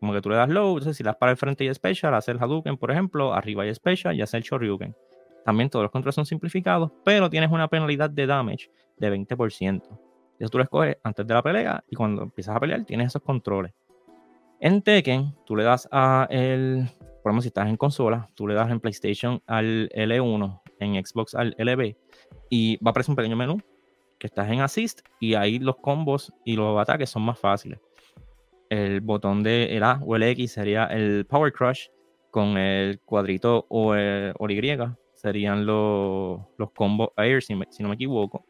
Como 0.00 0.12
que 0.12 0.20
tú 0.20 0.28
le 0.28 0.36
das 0.36 0.48
low, 0.48 0.70
entonces 0.76 0.96
si 0.96 1.02
das 1.02 1.16
para 1.16 1.32
el 1.32 1.38
frente 1.38 1.64
y 1.64 1.74
special, 1.74 2.14
hace 2.14 2.30
el 2.30 2.38
Hadouken, 2.38 2.76
por 2.76 2.90
ejemplo, 2.90 3.32
arriba 3.32 3.66
y 3.66 3.74
special 3.74 4.14
y 4.14 4.22
hace 4.22 4.36
el 4.36 4.42
Shoryuken. 4.42 4.94
También 5.44 5.70
todos 5.70 5.84
los 5.84 5.92
controles 5.92 6.14
son 6.14 6.26
simplificados, 6.26 6.90
pero 7.04 7.30
tienes 7.30 7.50
una 7.50 7.68
penalidad 7.68 8.10
de 8.10 8.26
damage 8.26 8.70
de 8.98 9.12
20%. 9.12 9.82
Eso 10.38 10.50
tú 10.50 10.58
lo 10.58 10.64
escoges 10.64 10.96
antes 11.02 11.26
de 11.26 11.32
la 11.32 11.42
pelea 11.42 11.84
y 11.88 11.96
cuando 11.96 12.24
empiezas 12.24 12.56
a 12.56 12.60
pelear 12.60 12.84
tienes 12.84 13.08
esos 13.08 13.22
controles. 13.22 13.72
En 14.60 14.82
Tekken, 14.82 15.34
tú 15.46 15.56
le 15.56 15.64
das 15.64 15.88
a 15.90 16.26
el, 16.30 16.88
por 17.22 17.30
ejemplo, 17.30 17.42
si 17.42 17.48
estás 17.48 17.68
en 17.68 17.76
consola, 17.76 18.28
tú 18.34 18.46
le 18.46 18.54
das 18.54 18.70
en 18.70 18.80
PlayStation 18.80 19.42
al 19.46 19.88
L1, 19.90 20.60
en 20.80 21.06
Xbox 21.06 21.34
al 21.34 21.54
LB, 21.58 21.94
y 22.50 22.76
va 22.78 22.88
a 22.88 22.90
aparecer 22.90 23.12
un 23.12 23.16
pequeño 23.16 23.36
menú 23.36 23.58
que 24.18 24.26
estás 24.26 24.50
en 24.50 24.60
Assist 24.60 25.00
y 25.20 25.34
ahí 25.34 25.58
los 25.58 25.76
combos 25.76 26.32
y 26.44 26.56
los 26.56 26.78
ataques 26.78 27.08
son 27.10 27.22
más 27.22 27.38
fáciles 27.38 27.78
el 28.70 29.00
botón 29.00 29.42
de 29.42 29.76
el 29.76 29.82
A 29.82 30.00
o 30.04 30.16
el 30.16 30.22
X 30.22 30.52
sería 30.52 30.86
el 30.86 31.26
Power 31.26 31.52
Crush, 31.52 31.86
con 32.30 32.58
el 32.58 33.00
cuadrito 33.00 33.64
o 33.70 33.94
el, 33.94 34.34
Y 34.50 34.76
serían 35.14 35.64
los, 35.64 36.40
los 36.58 36.70
combos 36.72 37.08
Air, 37.16 37.42
si, 37.42 37.54
no 37.54 37.88
me 37.88 37.94
equivoco. 37.94 38.44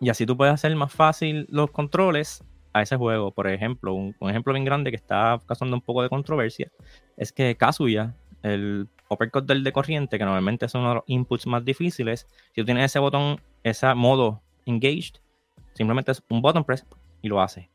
Y 0.00 0.08
así 0.08 0.24
tú 0.24 0.36
puedes 0.36 0.54
hacer 0.54 0.74
más 0.74 0.90
fácil 0.92 1.46
los 1.50 1.70
controles 1.70 2.42
a 2.72 2.80
ese 2.80 2.96
juego. 2.96 3.30
Por 3.30 3.46
ejemplo, 3.46 3.92
un, 3.92 4.14
ejemplo 4.22 4.54
bien 4.54 4.64
grande 4.64 4.90
que 4.90 4.96
está 4.96 5.38
causando 5.46 5.76
un 5.76 5.82
poco 5.82 6.02
de 6.02 6.08
controversia 6.08 6.70
es 7.18 7.30
que 7.30 7.56
Kazuya, 7.56 8.14
el 8.42 8.88
uppercut 9.10 9.44
del 9.44 9.64
de 9.64 9.72
corriente, 9.72 10.18
que 10.18 10.24
normalmente 10.24 10.66
es 10.66 10.74
uno 10.74 10.88
de 10.88 10.94
los 10.94 11.04
inputs 11.08 11.46
más 11.46 11.64
difíciles, 11.64 12.26
si 12.54 12.62
tú 12.62 12.64
tienes 12.64 12.86
ese 12.86 13.00
botón, 13.00 13.40
ese 13.64 13.92
modo 13.94 14.40
engaged, 14.64 15.16
simplemente 15.74 16.12
es 16.12 16.22
un 16.30 16.40
button 16.40 16.64
press 16.64 16.86
y 17.20 17.28
lo 17.28 17.40
hace. 17.40 17.70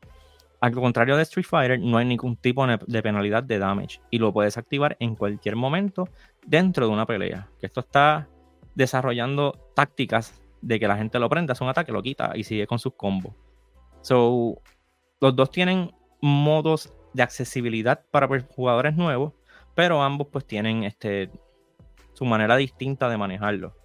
Al 0.64 0.72
contrario 0.72 1.18
de 1.18 1.24
Street 1.24 1.44
Fighter, 1.44 1.78
no 1.78 1.98
hay 1.98 2.06
ningún 2.06 2.38
tipo 2.38 2.66
de 2.66 3.02
penalidad 3.02 3.42
de 3.42 3.58
damage 3.58 4.00
y 4.10 4.16
lo 4.16 4.32
puedes 4.32 4.56
activar 4.56 4.96
en 4.98 5.14
cualquier 5.14 5.56
momento 5.56 6.08
dentro 6.46 6.86
de 6.86 6.92
una 6.94 7.04
pelea. 7.04 7.50
Que 7.60 7.66
esto 7.66 7.80
está 7.80 8.30
desarrollando 8.74 9.52
tácticas 9.74 10.40
de 10.62 10.80
que 10.80 10.88
la 10.88 10.96
gente 10.96 11.18
lo 11.18 11.28
prenda, 11.28 11.52
hace 11.52 11.64
un 11.64 11.68
ataque, 11.68 11.92
lo 11.92 12.02
quita 12.02 12.32
y 12.34 12.44
sigue 12.44 12.66
con 12.66 12.78
sus 12.78 12.94
combos. 12.94 13.34
So, 14.00 14.62
los 15.20 15.36
dos 15.36 15.50
tienen 15.50 15.92
modos 16.22 16.94
de 17.12 17.22
accesibilidad 17.22 18.02
para 18.10 18.26
jugadores 18.56 18.96
nuevos, 18.96 19.34
pero 19.74 20.02
ambos 20.02 20.28
pues 20.32 20.46
tienen 20.46 20.84
este, 20.84 21.28
su 22.14 22.24
manera 22.24 22.56
distinta 22.56 23.10
de 23.10 23.18
manejarlo. 23.18 23.76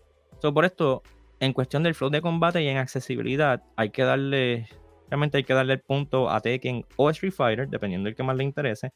So, 0.41 0.53
por 0.53 0.63
esto, 0.63 1.03
en 1.41 1.51
cuestión 1.51 1.83
del 1.83 1.93
flow 1.93 2.09
de 2.09 2.21
combate 2.21 2.63
y 2.63 2.69
en 2.69 2.77
accesibilidad, 2.77 3.63
hay 3.75 3.89
que 3.89 4.03
darle, 4.03 4.69
realmente 5.09 5.37
hay 5.37 5.43
que 5.43 5.53
darle 5.53 5.73
el 5.73 5.81
punto 5.81 6.29
a 6.29 6.39
Tekken 6.39 6.85
o 6.95 7.09
Street 7.09 7.33
Fighter, 7.33 7.67
dependiendo 7.67 8.07
del 8.07 8.15
que 8.15 8.23
más 8.23 8.35
le 8.35 8.43
interese, 8.43 8.93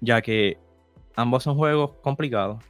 ya 0.00 0.22
que 0.22 0.58
ambos 1.16 1.42
son 1.42 1.56
juegos 1.56 1.92
complicados 2.02 2.62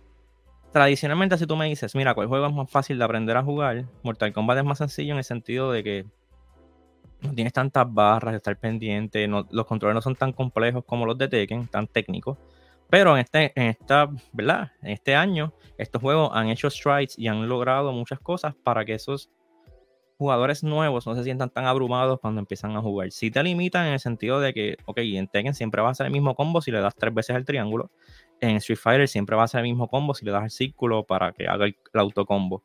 tradicionalmente, 0.75 1.39
si 1.39 1.47
tú 1.47 1.55
me 1.55 1.67
dices, 1.67 1.95
mira, 1.95 2.15
¿cuál 2.15 2.27
juego 2.27 2.49
es 2.49 2.53
más 2.53 2.69
fácil 2.69 2.99
de 2.99 3.05
aprender 3.05 3.37
a 3.37 3.45
jugar? 3.45 3.85
Mortal 4.03 4.33
Kombat 4.33 4.59
es 4.59 4.65
más 4.65 4.79
sencillo 4.79 5.13
en 5.13 5.19
el 5.19 5.25
sentido 5.25 5.71
de 5.71 5.85
que 5.85 6.05
no 7.21 7.33
tienes 7.33 7.53
tantas 7.53 7.87
barras 7.95 8.33
de 8.33 8.39
estar 8.39 8.59
pendiente, 8.59 9.29
los 9.29 9.67
controles 9.67 9.95
no 9.95 10.03
son 10.03 10.17
tan 10.17 10.33
complejos 10.33 10.85
como 10.85 11.07
los 11.07 11.17
de 11.17 11.29
Tekken, 11.29 11.69
tan 11.69 11.87
técnicos. 11.87 12.39
Pero 12.91 13.15
en 13.15 13.21
este, 13.21 13.53
en 13.55 13.69
esta, 13.69 14.11
¿verdad? 14.33 14.73
En 14.83 14.91
este 14.91 15.15
año, 15.15 15.53
estos 15.79 16.03
juegos 16.03 16.31
han 16.33 16.49
hecho 16.49 16.69
strides 16.69 17.17
y 17.17 17.29
han 17.29 17.49
logrado 17.49 17.93
muchas 17.93 18.19
cosas 18.19 18.57
para 18.57 18.85
que 18.85 18.95
esos 18.95 19.31
jugadores 20.25 20.65
nuevos 20.65 21.07
no 21.07 21.15
se 21.15 21.23
sientan 21.23 21.51
tan 21.51 21.67
abrumados 21.67 22.19
cuando 22.19 22.41
empiezan 22.41 22.75
a 22.77 22.81
jugar. 22.81 23.11
Si 23.13 23.31
te 23.31 23.43
limitan 23.43 23.87
en 23.87 23.93
el 23.93 24.01
sentido 24.01 24.41
de 24.41 24.55
que, 24.55 24.79
ok, 24.87 24.99
en 24.99 25.29
Tekken 25.29 25.55
siempre 25.55 25.83
va 25.83 25.91
a 25.91 25.95
ser 25.95 26.07
el 26.07 26.13
mismo 26.13 26.35
combo 26.35 26.63
si 26.63 26.71
le 26.71 26.81
das 26.81 26.95
tres 26.97 27.13
veces 27.13 27.37
el 27.37 27.45
triángulo, 27.45 27.91
en 28.41 28.57
Street 28.57 28.79
Fighter 28.79 29.07
siempre 29.07 29.37
va 29.37 29.45
a 29.45 29.49
ser 29.49 29.61
el 29.61 29.65
mismo 29.65 29.89
combo 29.89 30.15
si 30.15 30.25
le 30.25 30.33
das 30.33 30.45
el 30.45 30.51
círculo 30.51 31.05
para 31.05 31.33
que 31.33 31.47
haga 31.47 31.67
el, 31.67 31.77
autocombo. 31.93 32.63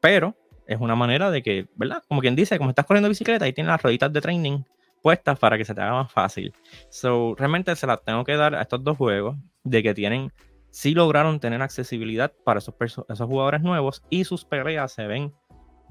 Pero 0.00 0.36
es 0.66 0.80
una 0.80 0.96
manera 0.96 1.30
de 1.30 1.40
que, 1.40 1.68
¿verdad? 1.76 2.02
Como 2.08 2.20
quien 2.20 2.34
dice, 2.34 2.58
como 2.58 2.70
estás 2.70 2.84
corriendo 2.84 3.08
bicicleta 3.08 3.46
y 3.46 3.52
tienes 3.52 3.70
las 3.70 3.80
rueditas 3.80 4.12
de 4.12 4.20
training 4.20 4.62
puestas 5.00 5.38
para 5.38 5.56
que 5.56 5.64
se 5.64 5.74
te 5.74 5.80
haga 5.80 5.92
más 5.92 6.12
fácil. 6.12 6.52
So, 6.88 7.36
realmente 7.38 7.74
se 7.76 7.86
las 7.86 8.02
tengo 8.02 8.24
que 8.24 8.36
dar 8.36 8.56
a 8.56 8.62
estos 8.62 8.82
dos 8.82 8.96
juegos 8.96 9.36
de 9.62 9.82
que 9.84 9.94
tienen, 9.94 10.32
sí 10.70 10.94
lograron 10.94 11.38
tener 11.38 11.62
accesibilidad 11.62 12.32
para 12.44 12.58
esos, 12.58 12.74
esos 12.80 13.28
jugadores 13.28 13.62
nuevos 13.62 14.02
y 14.10 14.24
sus 14.24 14.44
peleas 14.44 14.92
se 14.92 15.06
ven 15.06 15.32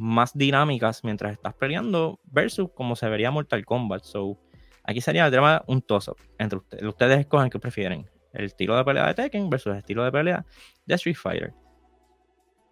más 0.01 0.35
dinámicas 0.35 1.03
mientras 1.03 1.33
estás 1.33 1.53
peleando 1.53 2.19
versus 2.23 2.71
como 2.73 2.95
se 2.95 3.07
vería 3.07 3.29
Mortal 3.29 3.63
Kombat. 3.63 4.03
So, 4.03 4.39
aquí 4.83 4.99
sería 4.99 5.27
el 5.27 5.31
tema 5.31 5.63
un 5.67 5.81
toss-up 5.81 6.17
entre 6.39 6.57
ustedes. 6.57 6.83
Ustedes 6.83 7.19
escogen 7.19 7.51
qué 7.51 7.59
prefieren 7.59 8.09
el 8.33 8.45
estilo 8.45 8.75
de 8.75 8.83
pelea 8.83 9.07
de 9.07 9.13
Tekken 9.13 9.49
versus 9.49 9.73
el 9.73 9.79
estilo 9.79 10.03
de 10.03 10.11
pelea 10.11 10.45
de 10.85 10.95
Street 10.95 11.15
Fighter. 11.15 11.53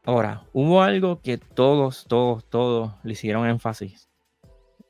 Ahora, 0.06 0.44
hubo 0.54 0.82
algo 0.82 1.22
que 1.22 1.38
todos, 1.38 2.06
todos, 2.08 2.50
todos 2.50 2.94
le 3.04 3.12
hicieron 3.14 3.48
énfasis 3.48 4.09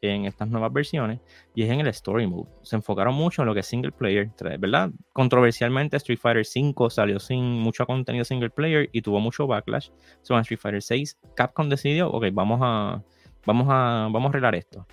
en 0.02 0.26
estas 0.26 0.48
nuevas 0.50 0.72
versiones 0.72 1.20
y 1.54 1.64
es 1.64 1.70
en 1.70 1.80
el 1.80 1.88
Story 1.88 2.28
Mode. 2.28 2.50
Se 2.62 2.76
enfocaron 2.76 3.16
mucho 3.16 3.42
en 3.42 3.48
lo 3.48 3.54
que 3.54 3.62
es 3.62 3.66
single 3.66 3.92
player, 3.92 4.30
¿verdad? 4.60 4.92
Controversialmente 5.14 5.98
Street 5.98 6.20
Fighter 6.20 6.46
5 6.46 6.90
salió 6.90 7.20
sin 7.20 7.44
mucho 7.44 7.86
contenido 7.86 8.26
single 8.26 8.50
player 8.50 8.90
y 8.92 9.02
tuvo 9.02 9.20
mucho 9.20 9.48
backlash. 9.48 9.90
So 10.22 10.36
en 10.36 10.42
Street 10.42 10.60
Fighter 10.60 10.82
6 10.82 11.18
Capcom 11.36 11.70
decidió, 11.70 12.10
ok, 12.10 12.26
vamos 12.32 12.60
a, 12.62 13.04
vamos 13.46 13.68
a, 13.70 14.08
vamos 14.12 14.26
a 14.26 14.30
arreglar 14.30 14.56
esto. 14.56 14.86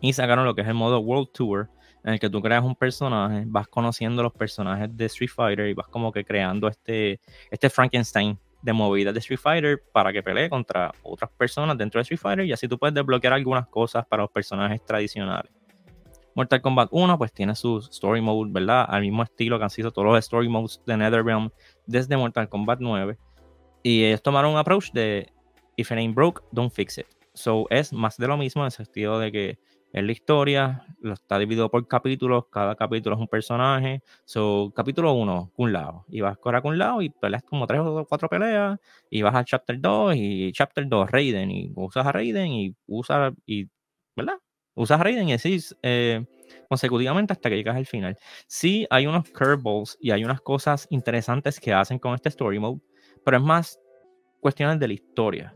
Y 0.00 0.12
sacaron 0.12 0.44
lo 0.44 0.54
que 0.54 0.62
es 0.62 0.68
el 0.68 0.74
modo 0.74 0.98
World 0.98 1.28
Tour, 1.32 1.70
en 2.04 2.14
el 2.14 2.20
que 2.20 2.28
tú 2.28 2.42
creas 2.42 2.64
un 2.64 2.74
personaje, 2.74 3.44
vas 3.46 3.68
conociendo 3.68 4.22
los 4.22 4.32
personajes 4.32 4.88
de 4.96 5.04
Street 5.06 5.30
Fighter 5.30 5.68
y 5.68 5.74
vas 5.74 5.86
como 5.88 6.10
que 6.10 6.24
creando 6.24 6.66
este, 6.66 7.20
este 7.50 7.70
Frankenstein 7.70 8.36
de 8.62 8.72
movidas 8.72 9.12
de 9.12 9.20
Street 9.20 9.40
Fighter 9.40 9.82
para 9.92 10.12
que 10.12 10.22
pelee 10.22 10.48
contra 10.48 10.92
otras 11.02 11.30
personas 11.32 11.76
dentro 11.76 11.98
de 11.98 12.02
Street 12.02 12.20
Fighter 12.20 12.46
y 12.46 12.52
así 12.52 12.68
tú 12.68 12.78
puedes 12.78 12.94
desbloquear 12.94 13.34
algunas 13.34 13.66
cosas 13.66 14.06
para 14.06 14.22
los 14.22 14.30
personajes 14.30 14.84
tradicionales. 14.84 15.52
Mortal 16.34 16.62
Kombat 16.62 16.88
1 16.92 17.18
pues 17.18 17.32
tiene 17.32 17.54
su 17.54 17.78
story 17.90 18.20
mode, 18.22 18.50
¿verdad? 18.52 18.86
Al 18.88 19.02
mismo 19.02 19.22
estilo 19.22 19.58
que 19.58 19.64
han 19.64 19.70
sido 19.70 19.90
todos 19.90 20.08
los 20.08 20.18
story 20.18 20.48
modes 20.48 20.80
de 20.86 20.96
NetherRealm 20.96 21.50
desde 21.86 22.16
Mortal 22.16 22.48
Kombat 22.48 22.78
9. 22.80 23.18
Y 23.82 24.04
ellos 24.04 24.22
tomaron 24.22 24.52
un 24.52 24.58
approach 24.58 24.92
de 24.92 25.30
if 25.76 25.90
it 25.90 25.98
ain't 25.98 26.14
broke, 26.14 26.42
don't 26.52 26.72
fix 26.72 26.98
it. 26.98 27.06
So 27.34 27.66
es 27.70 27.92
más 27.92 28.16
de 28.16 28.28
lo 28.28 28.36
mismo 28.36 28.62
en 28.62 28.66
el 28.66 28.72
sentido 28.72 29.18
de 29.18 29.32
que 29.32 29.58
es 29.92 30.02
la 30.04 30.12
historia, 30.12 30.86
lo 31.00 31.12
está 31.12 31.38
dividido 31.38 31.70
por 31.70 31.86
capítulos, 31.86 32.46
cada 32.50 32.74
capítulo 32.74 33.14
es 33.16 33.20
un 33.20 33.28
personaje. 33.28 34.02
So, 34.24 34.72
capítulo 34.74 35.12
1, 35.12 35.52
un 35.54 35.72
lado. 35.72 36.06
Y 36.08 36.22
vas 36.22 36.38
a 36.42 36.60
un 36.64 36.78
lado 36.78 37.02
y 37.02 37.10
peleas 37.10 37.42
como 37.42 37.66
tres 37.66 37.80
o 37.80 38.06
cuatro 38.08 38.28
peleas. 38.28 38.78
Y 39.10 39.20
vas 39.20 39.34
al 39.34 39.44
chapter 39.44 39.78
2 39.78 40.14
y 40.16 40.52
chapter 40.52 40.88
2, 40.88 41.10
Raiden. 41.10 41.50
Y 41.50 41.72
usas 41.76 42.06
a 42.06 42.12
Raiden 42.12 42.52
y 42.52 42.74
usas, 42.86 43.34
y, 43.44 43.68
¿verdad? 44.16 44.38
Usas 44.74 44.98
a 44.98 45.04
Raiden 45.04 45.28
y 45.28 45.32
decís 45.32 45.76
eh, 45.82 46.24
consecutivamente 46.70 47.34
hasta 47.34 47.50
que 47.50 47.56
llegas 47.56 47.76
al 47.76 47.86
final. 47.86 48.16
Sí, 48.46 48.86
hay 48.88 49.06
unos 49.06 49.28
curveballs 49.30 49.98
y 50.00 50.10
hay 50.10 50.24
unas 50.24 50.40
cosas 50.40 50.86
interesantes 50.88 51.60
que 51.60 51.74
hacen 51.74 51.98
con 51.98 52.14
este 52.14 52.30
story 52.30 52.58
mode, 52.58 52.80
pero 53.24 53.36
es 53.36 53.42
más 53.42 53.78
cuestiones 54.40 54.80
de 54.80 54.88
la 54.88 54.94
historia 54.94 55.54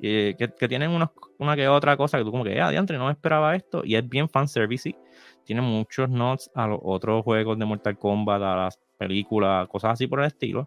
que, 0.00 0.68
tienen 0.68 0.90
una 0.90 1.56
que 1.56 1.68
otra 1.68 1.96
cosa 1.96 2.18
que 2.18 2.24
tú 2.24 2.30
como 2.30 2.44
que, 2.44 2.60
ah, 2.60 2.70
diantre, 2.70 2.98
no 2.98 3.06
me 3.06 3.12
esperaba 3.12 3.56
esto, 3.56 3.82
y 3.84 3.96
es 3.96 4.08
bien 4.08 4.28
fanservice, 4.28 4.96
tiene 5.44 5.62
muchos 5.62 6.08
nods 6.08 6.50
a 6.54 6.66
los 6.66 6.78
otros 6.82 7.24
juegos 7.24 7.58
de 7.58 7.64
Mortal 7.64 7.98
Kombat, 7.98 8.42
a 8.42 8.56
las 8.56 8.78
películas, 8.98 9.66
cosas 9.68 9.92
así 9.92 10.06
por 10.06 10.20
el 10.20 10.26
estilo. 10.26 10.66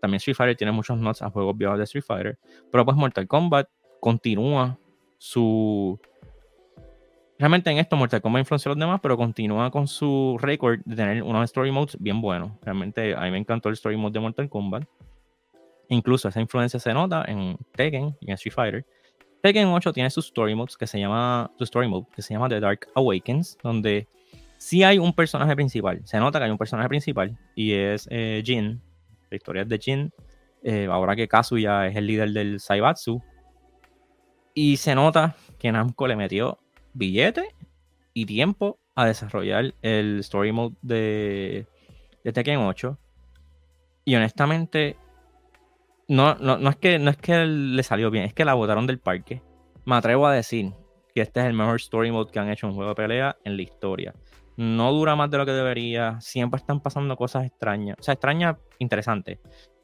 También 0.00 0.16
Street 0.16 0.36
Fighter 0.36 0.56
tiene 0.56 0.72
muchos 0.72 0.98
nods 0.98 1.22
a 1.22 1.30
juegos 1.30 1.56
viejos 1.56 1.78
de 1.78 1.84
Street 1.84 2.04
Fighter, 2.04 2.38
pero 2.70 2.84
pues 2.84 2.96
Mortal 2.96 3.26
Kombat 3.26 3.68
continúa 4.00 4.78
su... 5.18 5.98
Realmente 7.38 7.70
en 7.70 7.78
esto 7.78 7.96
Mortal 7.96 8.22
Kombat 8.22 8.40
influencia 8.40 8.70
a 8.70 8.74
los 8.74 8.80
demás, 8.80 9.00
pero 9.02 9.16
continúa 9.16 9.70
con 9.70 9.86
su 9.86 10.38
récord 10.40 10.80
de 10.84 10.96
tener 10.96 11.22
unos 11.22 11.44
story 11.44 11.70
modes 11.70 11.96
bien 12.00 12.20
buenos. 12.20 12.52
Realmente 12.62 13.14
a 13.14 13.20
mí 13.20 13.30
me 13.30 13.38
encantó 13.38 13.68
el 13.68 13.74
story 13.74 13.96
mode 13.96 14.14
de 14.14 14.20
Mortal 14.20 14.48
Kombat. 14.48 14.84
Incluso 15.88 16.28
esa 16.28 16.40
influencia 16.40 16.80
se 16.80 16.92
nota 16.92 17.24
en 17.28 17.56
Tekken 17.74 18.16
y 18.20 18.30
en 18.30 18.34
Street 18.34 18.54
Fighter. 18.54 18.86
Tekken 19.42 19.68
8 19.68 19.92
tiene 19.92 20.10
su 20.10 20.20
story 20.20 20.54
mode 20.54 20.72
que 20.78 20.86
se 20.86 20.98
llama 20.98 21.50
su 21.56 21.64
story 21.64 21.88
mode 21.88 22.06
que 22.14 22.22
se 22.22 22.34
llama 22.34 22.48
The 22.48 22.60
Dark 22.60 22.88
Awakens, 22.94 23.56
donde 23.62 24.08
sí 24.58 24.82
hay 24.82 24.98
un 24.98 25.12
personaje 25.12 25.54
principal. 25.54 26.00
Se 26.04 26.18
nota 26.18 26.38
que 26.38 26.46
hay 26.46 26.50
un 26.50 26.58
personaje 26.58 26.88
principal 26.88 27.38
y 27.54 27.72
es 27.72 28.08
eh, 28.10 28.42
Jin. 28.44 28.80
La 29.30 29.36
historia 29.36 29.62
es 29.62 29.68
de 29.68 29.78
Jin. 29.78 30.12
Eh, 30.62 30.88
ahora 30.90 31.14
que 31.14 31.28
Kazuya 31.28 31.86
es 31.86 31.94
el 31.94 32.06
líder 32.06 32.30
del 32.32 32.58
Saibatsu. 32.58 33.22
Y 34.54 34.78
se 34.78 34.94
nota 34.94 35.36
que 35.58 35.70
Namco 35.70 36.08
le 36.08 36.16
metió 36.16 36.58
billete 36.94 37.54
y 38.14 38.26
tiempo 38.26 38.80
a 38.94 39.06
desarrollar 39.06 39.74
el 39.82 40.20
story 40.20 40.50
mode 40.50 40.74
de, 40.82 41.66
de 42.24 42.32
Tekken 42.32 42.58
8. 42.58 42.98
Y 44.06 44.14
honestamente, 44.16 44.96
no, 46.08 46.36
no, 46.36 46.58
no, 46.58 46.70
es 46.70 46.76
que, 46.76 46.98
no 46.98 47.10
es 47.10 47.16
que 47.16 47.44
le 47.46 47.82
salió 47.82 48.10
bien, 48.10 48.24
es 48.24 48.34
que 48.34 48.44
la 48.44 48.54
botaron 48.54 48.86
del 48.86 48.98
parque. 48.98 49.42
Me 49.84 49.96
atrevo 49.96 50.26
a 50.26 50.32
decir 50.32 50.72
que 51.14 51.22
este 51.22 51.40
es 51.40 51.46
el 51.46 51.52
mejor 51.52 51.76
story 51.76 52.10
mode 52.10 52.30
que 52.30 52.38
han 52.38 52.50
hecho 52.50 52.66
en 52.66 52.70
un 52.70 52.76
juego 52.76 52.90
de 52.90 52.96
pelea 52.96 53.36
en 53.44 53.56
la 53.56 53.62
historia. 53.62 54.14
No 54.56 54.92
dura 54.92 55.16
más 55.16 55.30
de 55.30 55.38
lo 55.38 55.46
que 55.46 55.52
debería, 55.52 56.20
siempre 56.20 56.58
están 56.58 56.80
pasando 56.80 57.16
cosas 57.16 57.44
extrañas, 57.44 57.96
o 57.98 58.02
sea, 58.02 58.14
extrañas, 58.14 58.56
interesantes. 58.78 59.38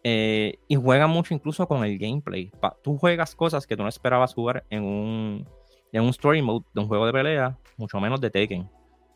Eh, 0.04 0.58
y 0.66 0.74
juega 0.76 1.06
mucho 1.06 1.34
incluso 1.34 1.66
con 1.68 1.84
el 1.84 1.98
gameplay. 1.98 2.50
tú 2.82 2.98
juegas 2.98 3.36
cosas 3.36 3.66
que 3.66 3.76
tú 3.76 3.82
no 3.82 3.88
esperabas 3.88 4.34
jugar 4.34 4.64
en 4.70 4.82
un, 4.82 5.48
en 5.92 6.02
un 6.02 6.08
story 6.08 6.42
mode 6.42 6.64
de 6.74 6.80
un 6.80 6.88
juego 6.88 7.06
de 7.06 7.12
pelea, 7.12 7.58
mucho 7.76 8.00
menos 8.00 8.20
de 8.20 8.30
Tekken. 8.30 8.68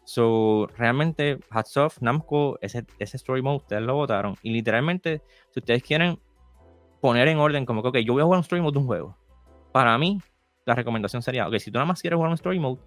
So, 0.04 0.68
realmente, 0.76 1.38
hats 1.50 1.76
off, 1.76 1.98
Namco, 2.00 2.58
ese, 2.60 2.86
ese 3.00 3.16
story 3.16 3.42
mode 3.42 3.56
ustedes 3.56 3.82
lo 3.82 3.94
votaron. 3.94 4.36
Y 4.42 4.50
literalmente, 4.52 5.20
si 5.50 5.58
ustedes 5.58 5.82
quieren 5.82 6.20
poner 7.06 7.28
en 7.28 7.38
orden 7.38 7.64
como 7.64 7.84
que, 7.92 8.04
yo 8.04 8.14
voy 8.14 8.22
a 8.22 8.24
jugar 8.24 8.38
un 8.38 8.42
story 8.42 8.60
mode 8.60 8.72
de 8.72 8.78
un 8.80 8.86
juego. 8.86 9.16
Para 9.70 9.96
mí, 9.96 10.20
la 10.64 10.74
recomendación 10.74 11.22
sería, 11.22 11.46
ok, 11.46 11.56
si 11.58 11.70
tú 11.70 11.74
nada 11.74 11.86
más 11.86 12.02
quieres 12.02 12.16
jugar 12.16 12.30
un 12.30 12.34
story 12.34 12.58
mode, 12.58 12.80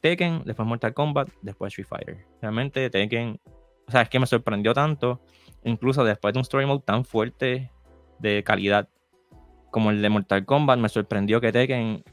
Tekken, 0.00 0.42
después 0.44 0.68
Mortal 0.68 0.94
Kombat, 0.94 1.28
después 1.42 1.72
Street 1.72 1.88
Fighter. 1.88 2.24
Realmente 2.40 2.88
Tekken, 2.88 3.40
o 3.88 3.90
sea, 3.90 4.02
es 4.02 4.08
que 4.08 4.20
me 4.20 4.26
sorprendió 4.26 4.74
tanto, 4.74 5.20
incluso 5.64 6.04
después 6.04 6.32
de 6.32 6.38
un 6.38 6.42
story 6.42 6.66
mode 6.66 6.84
tan 6.84 7.04
fuerte 7.04 7.72
de 8.20 8.44
calidad 8.44 8.88
como 9.72 9.90
el 9.90 10.00
de 10.00 10.08
Mortal 10.08 10.44
Kombat, 10.44 10.78
me 10.78 10.88
sorprendió 10.88 11.40
que 11.40 11.50
Tekken 11.50 12.04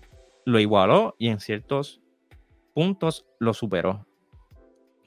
lo 0.46 0.60
igualó 0.60 1.14
y 1.20 1.28
en 1.28 1.40
ciertos 1.40 2.02
puntos 2.74 3.28
lo 3.38 3.54
superó. 3.54 4.08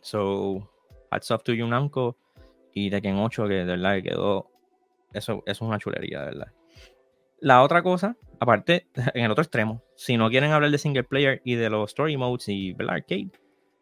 So, 0.03 0.71
hats 1.11 1.33
off 1.33 1.43
to 1.43 1.53
you, 1.53 1.67
Namco. 1.67 2.17
Y 2.73 2.91
Tekken 2.91 3.17
8, 3.17 3.49
que 3.49 3.55
de 3.55 3.65
verdad 3.65 4.01
quedó. 4.05 4.54
Eso, 5.15 5.43
eso 5.45 5.45
es 5.47 5.61
una 5.61 5.79
chulería, 5.79 6.21
de 6.21 6.27
verdad. 6.27 6.53
La 7.41 7.63
otra 7.63 7.83
cosa, 7.83 8.17
aparte, 8.41 8.89
en 9.15 9.25
el 9.25 9.31
otro 9.31 9.43
extremo, 9.43 9.83
si 9.97 10.17
no 10.17 10.31
quieren 10.31 10.53
hablar 10.53 10.71
de 10.71 10.79
single 10.79 11.05
player 11.05 11.41
y 11.45 11.55
de 11.55 11.71
los 11.71 11.91
story 11.91 12.17
modes 12.17 12.49
y 12.49 12.75
el 12.79 12.89
arcade, 12.91 13.31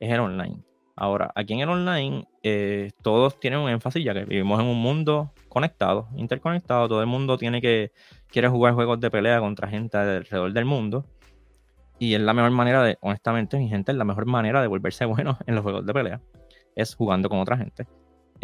es 0.00 0.12
el 0.12 0.20
online. 0.20 0.62
Ahora, 0.94 1.32
aquí 1.34 1.54
en 1.54 1.60
el 1.60 1.68
online, 1.68 2.28
eh, 2.42 2.90
todos 3.02 3.40
tienen 3.40 3.60
un 3.60 3.70
énfasis, 3.70 4.04
ya 4.04 4.12
que 4.12 4.24
vivimos 4.24 4.60
en 4.60 4.66
un 4.66 4.80
mundo 4.80 5.32
conectado, 5.48 6.08
interconectado. 6.16 6.86
Todo 6.88 7.00
el 7.00 7.06
mundo 7.06 7.38
tiene 7.38 7.62
que 7.62 7.92
quiere 8.28 8.48
jugar 8.48 8.74
juegos 8.74 9.00
de 9.00 9.10
pelea 9.10 9.40
contra 9.40 9.68
gente 9.68 9.96
alrededor 9.96 10.52
del 10.52 10.64
mundo. 10.64 11.06
Y 11.98 12.14
es 12.14 12.20
la 12.20 12.34
mejor 12.34 12.50
manera 12.50 12.82
de, 12.82 12.98
honestamente, 13.00 13.58
mi 13.58 13.68
gente, 13.68 13.92
es 13.92 13.98
la 13.98 14.04
mejor 14.04 14.26
manera 14.26 14.60
de 14.60 14.66
volverse 14.68 15.04
bueno 15.06 15.38
en 15.46 15.54
los 15.54 15.62
juegos 15.62 15.86
de 15.86 15.94
pelea. 15.94 16.20
Es 16.74 16.94
jugando 16.94 17.28
con 17.28 17.38
otra 17.38 17.56
gente. 17.56 17.86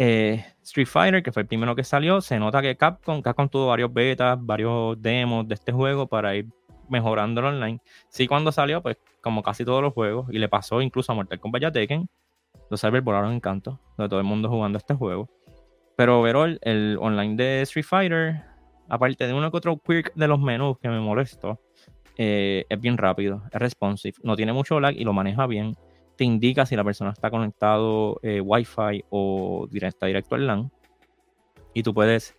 Eh, 0.01 0.45
Street 0.63 0.87
Fighter, 0.87 1.21
que 1.21 1.33
fue 1.33 1.41
el 1.41 1.47
primero 1.47 1.75
que 1.75 1.83
salió, 1.83 2.21
se 2.21 2.39
nota 2.39 2.61
que 2.61 2.77
Capcom, 2.77 3.21
Capcom 3.21 3.49
tuvo 3.49 3.67
varios 3.67 3.91
betas, 3.91 4.37
varios 4.39 4.99
demos 5.01 5.45
de 5.45 5.55
este 5.55 5.73
juego 5.73 6.07
para 6.07 6.33
ir 6.37 6.47
mejorando 6.87 7.41
online. 7.45 7.81
Sí, 8.07 8.25
cuando 8.25 8.53
salió, 8.53 8.81
pues 8.81 8.97
como 9.21 9.43
casi 9.43 9.65
todos 9.65 9.81
los 9.81 9.93
juegos, 9.93 10.27
y 10.31 10.39
le 10.39 10.47
pasó 10.47 10.81
incluso 10.81 11.11
a 11.11 11.15
Mortal 11.15 11.41
Kombat 11.41 11.63
y 11.63 11.71
Tekken, 11.73 12.09
los 12.69 12.79
servers 12.79 13.03
volaron 13.03 13.33
en 13.33 13.41
canto, 13.41 13.81
de 13.97 14.07
todo 14.07 14.21
el 14.21 14.25
mundo 14.25 14.47
jugando 14.47 14.77
este 14.77 14.93
juego. 14.93 15.29
Pero 15.97 16.21
overall, 16.21 16.57
el 16.61 16.97
online 17.01 17.35
de 17.35 17.61
Street 17.63 17.85
Fighter, 17.85 18.41
aparte 18.87 19.27
de 19.27 19.33
uno 19.33 19.51
que 19.51 19.57
otro 19.57 19.77
quirk 19.85 20.13
de 20.15 20.27
los 20.29 20.39
menús 20.39 20.77
que 20.79 20.87
me 20.87 21.01
molestó, 21.01 21.59
eh, 22.17 22.63
es 22.69 22.79
bien 22.79 22.97
rápido, 22.97 23.43
es 23.51 23.59
responsive, 23.59 24.15
no 24.23 24.37
tiene 24.37 24.53
mucho 24.53 24.79
lag 24.79 24.95
y 24.95 25.03
lo 25.03 25.11
maneja 25.11 25.45
bien. 25.45 25.75
Te 26.19 26.25
indica 26.25 26.65
si 26.65 26.75
la 26.75 26.83
persona 26.83 27.11
está 27.11 27.31
conectado 27.31 28.19
eh, 28.23 28.41
Wi-Fi 28.41 29.05
o 29.09 29.69
directa, 29.71 30.05
directo 30.05 30.35
al 30.35 30.47
LAN. 30.47 30.69
Y 31.73 31.81
tú 31.81 31.93
puedes 31.93 32.35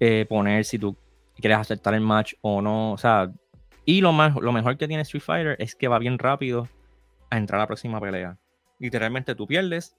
eh, 0.00 0.26
poner 0.28 0.64
si 0.64 0.76
tú 0.76 0.96
quieres 1.36 1.58
aceptar 1.58 1.94
el 1.94 2.00
match 2.00 2.34
o 2.40 2.60
no. 2.60 2.90
O 2.90 2.98
sea, 2.98 3.30
y 3.84 4.00
lo, 4.00 4.10
más, 4.10 4.34
lo 4.34 4.50
mejor 4.50 4.76
que 4.76 4.88
tiene 4.88 5.04
Street 5.04 5.22
Fighter 5.22 5.56
es 5.60 5.76
que 5.76 5.86
va 5.86 6.00
bien 6.00 6.18
rápido 6.18 6.66
a 7.30 7.36
entrar 7.36 7.60
a 7.60 7.62
la 7.62 7.66
próxima 7.68 8.00
pelea. 8.00 8.36
Literalmente 8.80 9.36
tú 9.36 9.46
pierdes, 9.46 9.94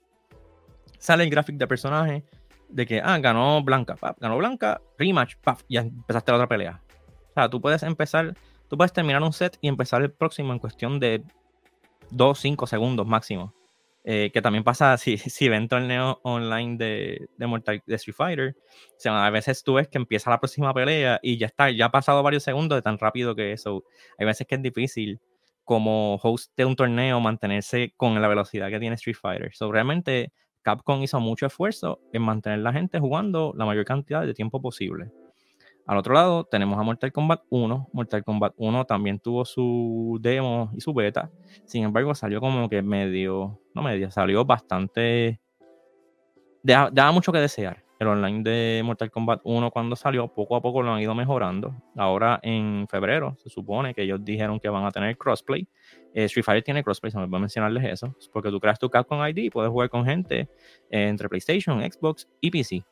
sale 0.97 1.23
el 1.23 1.29
gráfico 1.29 1.59
de 1.59 1.67
personaje 1.67 2.25
de 2.67 2.85
que, 2.85 2.99
ah, 3.01 3.19
ganó 3.19 3.63
Blanca, 3.63 3.95
ganó 4.19 4.37
Blanca, 4.37 4.81
rematch, 4.97 5.37
pap, 5.37 5.61
ya 5.69 5.79
empezaste 5.79 6.29
la 6.29 6.39
otra 6.39 6.49
pelea. 6.49 6.81
O 7.29 7.33
sea, 7.35 7.49
tú 7.49 7.61
puedes 7.61 7.83
empezar 7.83 8.35
tú 8.67 8.75
puedes 8.75 8.91
terminar 8.91 9.23
un 9.23 9.31
set 9.31 9.57
y 9.61 9.69
empezar 9.69 10.01
el 10.01 10.11
próximo 10.11 10.51
en 10.51 10.59
cuestión 10.59 10.99
de 10.99 11.23
2, 12.11 12.39
5 12.39 12.67
segundos 12.67 13.07
máximo. 13.07 13.53
Eh, 14.05 14.31
que 14.33 14.41
también 14.41 14.65
pasa 14.65 14.97
si, 14.97 15.17
si 15.17 15.47
ven 15.47 15.69
torneo 15.69 16.19
online 16.23 16.77
de, 16.77 17.27
de, 17.37 17.47
Mortal, 17.47 17.81
de 17.85 17.95
Street 17.95 18.15
Fighter. 18.15 18.55
O 18.57 18.99
sea, 18.99 19.25
a 19.25 19.29
veces 19.29 19.63
tú 19.63 19.75
ves 19.75 19.87
que 19.87 19.97
empieza 19.97 20.29
la 20.29 20.39
próxima 20.39 20.73
pelea 20.73 21.19
y 21.23 21.37
ya 21.37 21.47
está, 21.47 21.71
ya 21.71 21.85
ha 21.85 21.91
pasado 21.91 22.21
varios 22.21 22.43
segundos 22.43 22.77
de 22.77 22.81
tan 22.81 22.97
rápido 22.97 23.35
que 23.35 23.53
eso. 23.53 23.83
Hay 24.17 24.25
veces 24.25 24.45
que 24.47 24.55
es 24.55 24.61
difícil 24.61 25.21
como 25.63 26.15
host 26.15 26.51
de 26.57 26.65
un 26.65 26.75
torneo 26.75 27.19
mantenerse 27.21 27.93
con 27.95 28.21
la 28.21 28.27
velocidad 28.27 28.69
que 28.69 28.79
tiene 28.79 28.95
Street 28.95 29.15
Fighter. 29.19 29.55
So, 29.55 29.71
realmente 29.71 30.33
Capcom 30.61 31.01
hizo 31.01 31.19
mucho 31.19 31.45
esfuerzo 31.45 32.01
en 32.11 32.21
mantener 32.23 32.59
la 32.59 32.73
gente 32.73 32.99
jugando 32.99 33.53
la 33.55 33.65
mayor 33.65 33.85
cantidad 33.85 34.25
de 34.25 34.33
tiempo 34.33 34.61
posible. 34.61 35.11
Al 35.85 35.97
otro 35.97 36.13
lado 36.13 36.45
tenemos 36.45 36.79
a 36.79 36.83
Mortal 36.83 37.11
Kombat 37.11 37.41
1. 37.49 37.89
Mortal 37.91 38.23
Kombat 38.23 38.53
1 38.55 38.85
también 38.85 39.19
tuvo 39.19 39.43
su 39.43 40.17
demo 40.21 40.71
y 40.75 40.81
su 40.81 40.93
beta. 40.93 41.29
Sin 41.65 41.83
embargo, 41.83 42.15
salió 42.15 42.39
como 42.39 42.69
que 42.69 42.81
medio, 42.81 43.59
no 43.73 43.81
medio, 43.81 44.09
salió 44.11 44.45
bastante... 44.45 45.39
Daba, 46.63 47.11
mucho 47.11 47.33
que 47.33 47.39
desear. 47.39 47.83
El 47.99 48.07
online 48.07 48.41
de 48.43 48.81
Mortal 48.85 49.11
Kombat 49.11 49.41
1 49.43 49.71
cuando 49.71 49.97
salió, 49.97 50.29
poco 50.29 50.55
a 50.55 50.61
poco 50.61 50.81
lo 50.81 50.93
han 50.93 51.01
ido 51.01 51.13
mejorando. 51.13 51.75
Ahora 51.97 52.39
en 52.41 52.87
febrero 52.89 53.35
se 53.37 53.49
supone 53.49 53.93
que 53.93 54.03
ellos 54.03 54.23
dijeron 54.23 54.59
que 54.61 54.69
van 54.69 54.85
a 54.85 54.91
tener 54.91 55.17
crossplay. 55.17 55.67
Eh, 56.13 56.25
Street 56.25 56.45
Fighter 56.45 56.63
tiene 56.63 56.83
crossplay, 56.83 57.11
se 57.11 57.17
me 57.17 57.27
va 57.27 57.37
a 57.37 57.41
mencionarles 57.41 57.83
eso. 57.83 58.15
Porque 58.31 58.49
tú 58.49 58.59
creas 58.61 58.79
tu 58.79 58.89
Capcom 58.89 59.25
ID 59.25 59.37
y 59.37 59.49
puedes 59.49 59.69
jugar 59.69 59.89
con 59.89 60.05
gente 60.05 60.49
entre 60.89 61.27
PlayStation, 61.27 61.81
Xbox 61.81 62.29
y 62.39 62.49
PC. 62.49 62.83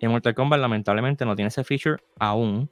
Y 0.00 0.08
Mortal 0.08 0.34
Kombat 0.34 0.60
lamentablemente 0.60 1.24
no 1.24 1.34
tiene 1.34 1.48
ese 1.48 1.64
feature 1.64 2.02
aún. 2.18 2.68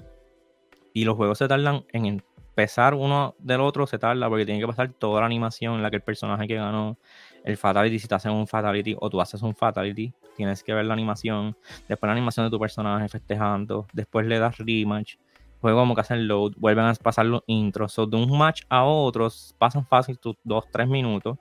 Y 0.93 1.05
los 1.05 1.17
juegos 1.17 1.39
se 1.39 1.49
tardan 1.49 1.85
en 1.93 2.07
empezar 2.07 2.95
uno 2.95 3.35
del 3.39 3.61
otro, 3.61 3.87
se 3.87 3.99
tarda 3.99 4.29
porque 4.29 4.45
tiene 4.45 4.61
que 4.61 4.67
pasar 4.67 4.93
toda 4.93 5.21
la 5.21 5.27
animación 5.27 5.77
en 5.77 5.83
la 5.83 5.91
que 5.91 5.97
el 5.97 6.03
personaje 6.03 6.47
que 6.47 6.57
ganó 6.57 6.99
el 7.45 7.57
Fatality, 7.57 7.99
si 7.99 8.09
te 8.09 8.15
hacen 8.15 8.33
un 8.33 8.47
Fatality 8.47 8.95
o 9.01 9.09
tú 9.09 9.21
haces 9.21 9.41
un 9.43 9.55
Fatality, 9.55 10.13
tienes 10.37 10.63
que 10.63 10.75
ver 10.75 10.85
la 10.85 10.93
animación, 10.93 11.57
después 11.89 12.09
la 12.09 12.13
animación 12.13 12.47
de 12.47 12.51
tu 12.51 12.59
personaje 12.59 13.09
festejando, 13.09 13.87
después 13.93 14.27
le 14.27 14.39
das 14.39 14.59
rematch, 14.59 15.17
juego 15.63 15.79
como 15.79 15.95
que 15.95 16.03
hacen 16.03 16.29
load, 16.29 16.53
vuelven 16.59 16.85
a 16.85 16.95
pasar 16.95 17.25
los 17.27 17.43
intros, 17.47 17.97
de 17.97 18.17
un 18.17 18.37
match 18.37 18.63
a 18.69 18.85
otro 18.85 19.29
pasan 19.59 19.87
fácil 19.87 20.19
tus 20.19 20.37
2-3 20.45 20.89
minutos. 20.89 21.39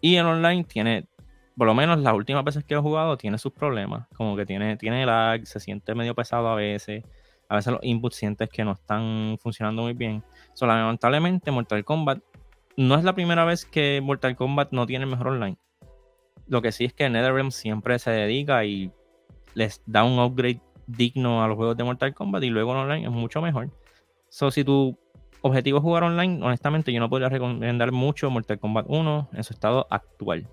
Y 0.00 0.16
el 0.16 0.26
online 0.26 0.64
tiene 0.64 1.08
por 1.60 1.66
lo 1.66 1.74
menos 1.74 1.98
las 1.98 2.14
últimas 2.14 2.42
veces 2.42 2.64
que 2.64 2.72
he 2.72 2.78
jugado, 2.78 3.18
tiene 3.18 3.36
sus 3.36 3.52
problemas. 3.52 4.08
Como 4.16 4.34
que 4.34 4.46
tiene, 4.46 4.78
tiene 4.78 5.04
lag, 5.04 5.44
se 5.44 5.60
siente 5.60 5.94
medio 5.94 6.14
pesado 6.14 6.48
a 6.48 6.54
veces. 6.54 7.04
A 7.50 7.56
veces 7.56 7.74
los 7.74 7.84
inputs 7.84 8.16
sientes 8.16 8.48
que 8.48 8.64
no 8.64 8.72
están 8.72 9.36
funcionando 9.38 9.82
muy 9.82 9.92
bien. 9.92 10.24
Solo 10.54 10.72
lamentablemente, 10.72 11.50
Mortal 11.50 11.84
Kombat 11.84 12.20
no 12.78 12.94
es 12.94 13.04
la 13.04 13.14
primera 13.14 13.44
vez 13.44 13.66
que 13.66 14.00
Mortal 14.02 14.36
Kombat 14.36 14.72
no 14.72 14.86
tiene 14.86 15.04
mejor 15.04 15.28
online. 15.28 15.58
Lo 16.46 16.62
que 16.62 16.72
sí 16.72 16.86
es 16.86 16.94
que 16.94 17.10
NetherRealm 17.10 17.50
siempre 17.50 17.98
se 17.98 18.10
dedica 18.10 18.64
y 18.64 18.90
les 19.52 19.82
da 19.84 20.02
un 20.02 20.18
upgrade 20.18 20.62
digno 20.86 21.44
a 21.44 21.46
los 21.46 21.58
juegos 21.58 21.76
de 21.76 21.84
Mortal 21.84 22.14
Kombat 22.14 22.42
y 22.42 22.48
luego 22.48 22.70
online 22.70 23.04
es 23.04 23.12
mucho 23.12 23.42
mejor. 23.42 23.68
So, 24.30 24.50
si 24.50 24.64
tu 24.64 24.98
objetivo 25.42 25.76
es 25.76 25.84
jugar 25.84 26.04
online, 26.04 26.42
honestamente 26.42 26.90
yo 26.90 27.00
no 27.00 27.10
podría 27.10 27.28
recomendar 27.28 27.92
mucho 27.92 28.30
Mortal 28.30 28.58
Kombat 28.58 28.86
1 28.88 29.28
en 29.34 29.44
su 29.44 29.52
estado 29.52 29.86
actual. 29.90 30.48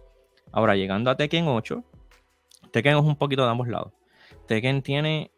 Ahora, 0.51 0.75
llegando 0.75 1.09
a 1.11 1.15
Tekken 1.15 1.47
8, 1.47 1.83
Tekken 2.71 2.97
es 2.97 3.03
un 3.03 3.15
poquito 3.15 3.43
de 3.43 3.49
ambos 3.49 3.67
lados. 3.67 3.93
Tekken 4.47 4.81
tiene. 4.81 5.31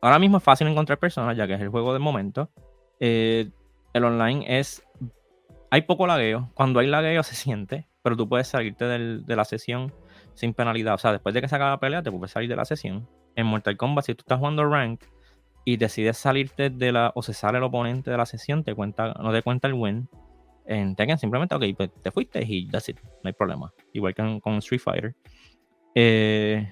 Ahora 0.00 0.18
mismo 0.18 0.38
es 0.38 0.42
fácil 0.42 0.66
encontrar 0.66 0.98
personas, 0.98 1.36
ya 1.36 1.46
que 1.46 1.54
es 1.54 1.60
el 1.60 1.68
juego 1.68 1.92
del 1.92 2.02
momento. 2.02 2.50
Eh, 3.00 3.50
el 3.92 4.04
online 4.04 4.58
es. 4.58 4.82
Hay 5.70 5.82
poco 5.82 6.06
lagueo. 6.06 6.50
Cuando 6.54 6.80
hay 6.80 6.86
lagueo 6.86 7.22
se 7.24 7.34
siente, 7.34 7.88
pero 8.02 8.16
tú 8.16 8.28
puedes 8.28 8.48
salirte 8.48 8.84
de 8.84 9.36
la 9.36 9.44
sesión 9.44 9.92
sin 10.34 10.52
penalidad. 10.54 10.94
O 10.94 10.98
sea, 10.98 11.12
después 11.12 11.34
de 11.34 11.40
que 11.40 11.48
se 11.48 11.56
acabe 11.56 11.70
la 11.70 11.80
pelea, 11.80 12.02
te 12.02 12.10
puedes 12.10 12.30
salir 12.30 12.48
de 12.48 12.56
la 12.56 12.64
sesión. 12.64 13.08
En 13.36 13.46
Mortal 13.46 13.76
Kombat, 13.76 14.04
si 14.04 14.14
tú 14.14 14.22
estás 14.22 14.38
jugando 14.38 14.64
rank 14.68 15.02
y 15.64 15.76
decides 15.76 16.18
salirte 16.18 16.70
de 16.70 16.92
la. 16.92 17.12
o 17.14 17.22
se 17.22 17.32
sale 17.32 17.58
el 17.58 17.64
oponente 17.64 18.10
de 18.10 18.16
la 18.16 18.26
sesión, 18.26 18.64
te 18.64 18.74
cuenta, 18.74 19.14
no 19.14 19.32
te 19.32 19.42
cuenta 19.42 19.68
el 19.68 19.74
win 19.74 20.08
en 20.64 20.96
Tekken 20.96 21.18
simplemente, 21.18 21.54
ok, 21.54 21.64
pues 21.76 21.90
te 22.02 22.10
fuiste 22.10 22.42
y 22.46 22.68
that's 22.68 22.88
it, 22.88 22.98
no 23.00 23.28
hay 23.28 23.32
problema. 23.32 23.72
Igual 23.92 24.14
que 24.14 24.40
con, 24.42 24.54
Street 24.54 24.80
Fighter. 24.80 25.14
Eh, 25.94 26.68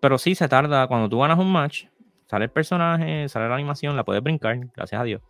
pero 0.00 0.18
sí 0.18 0.34
se 0.34 0.48
tarda, 0.48 0.86
cuando 0.86 1.08
tú 1.08 1.18
ganas 1.18 1.38
un 1.38 1.50
match, 1.50 1.86
sale 2.26 2.44
el 2.44 2.50
personaje, 2.50 3.28
sale 3.28 3.48
la 3.48 3.54
animación, 3.54 3.96
la 3.96 4.04
puedes 4.04 4.22
brincar, 4.22 4.58
gracias 4.74 5.00
a 5.00 5.04
Dios. 5.04 5.22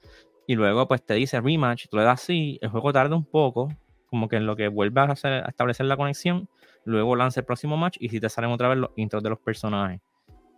Y 0.46 0.55
luego 0.55 0.88
pues 0.88 1.05
te 1.05 1.14
dice 1.14 1.40
rematch, 1.40 1.87
tú 1.88 1.96
le 1.96 2.03
das 2.03 2.20
sí, 2.20 2.59
el 2.61 2.70
juego 2.70 2.92
tarda 2.92 3.14
un 3.14 3.24
poco, 3.24 3.68
como 4.07 4.29
que 4.29 4.37
en 4.37 4.46
lo 4.46 4.57
que 4.57 4.68
vuelvas 4.68 5.24
a, 5.24 5.40
establecer 5.40 5.87
la 5.87 5.96
conexión, 5.96 6.48
luego 6.85 7.16
lanza 7.16 7.40
el 7.40 7.46
próximo 7.46 7.77
match 7.77 7.96
y 8.01 8.09
si 8.09 8.20
te 8.20 8.29
salen 8.29 8.51
otra 8.51 8.68
vez 8.68 8.79
los 8.79 8.90
intros 8.96 9.22
de 9.22 9.31
los 9.31 9.38
personajes. 9.38 10.01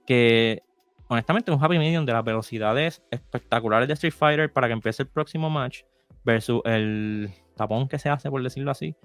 Que 0.06 0.62
honestamente 1.08 1.50
un 1.50 1.62
happy 1.62 1.78
medium 1.78 2.06
de 2.06 2.12
las 2.12 2.24
velocidades 2.24 3.02
espectaculares 3.10 3.88
de 3.88 3.94
Street 3.94 4.14
Fighter 4.14 4.52
para 4.52 4.68
que 4.68 4.72
empiece 4.72 5.02
el 5.02 5.08
próximo 5.08 5.50
match 5.50 5.82
versus 6.24 6.62
el 6.64 7.30
tapón 7.56 7.88
que 7.88 7.98
se 7.98 8.08
hace, 8.08 8.30
por 8.30 8.42
decirlo 8.42 8.70
así, 8.70 8.96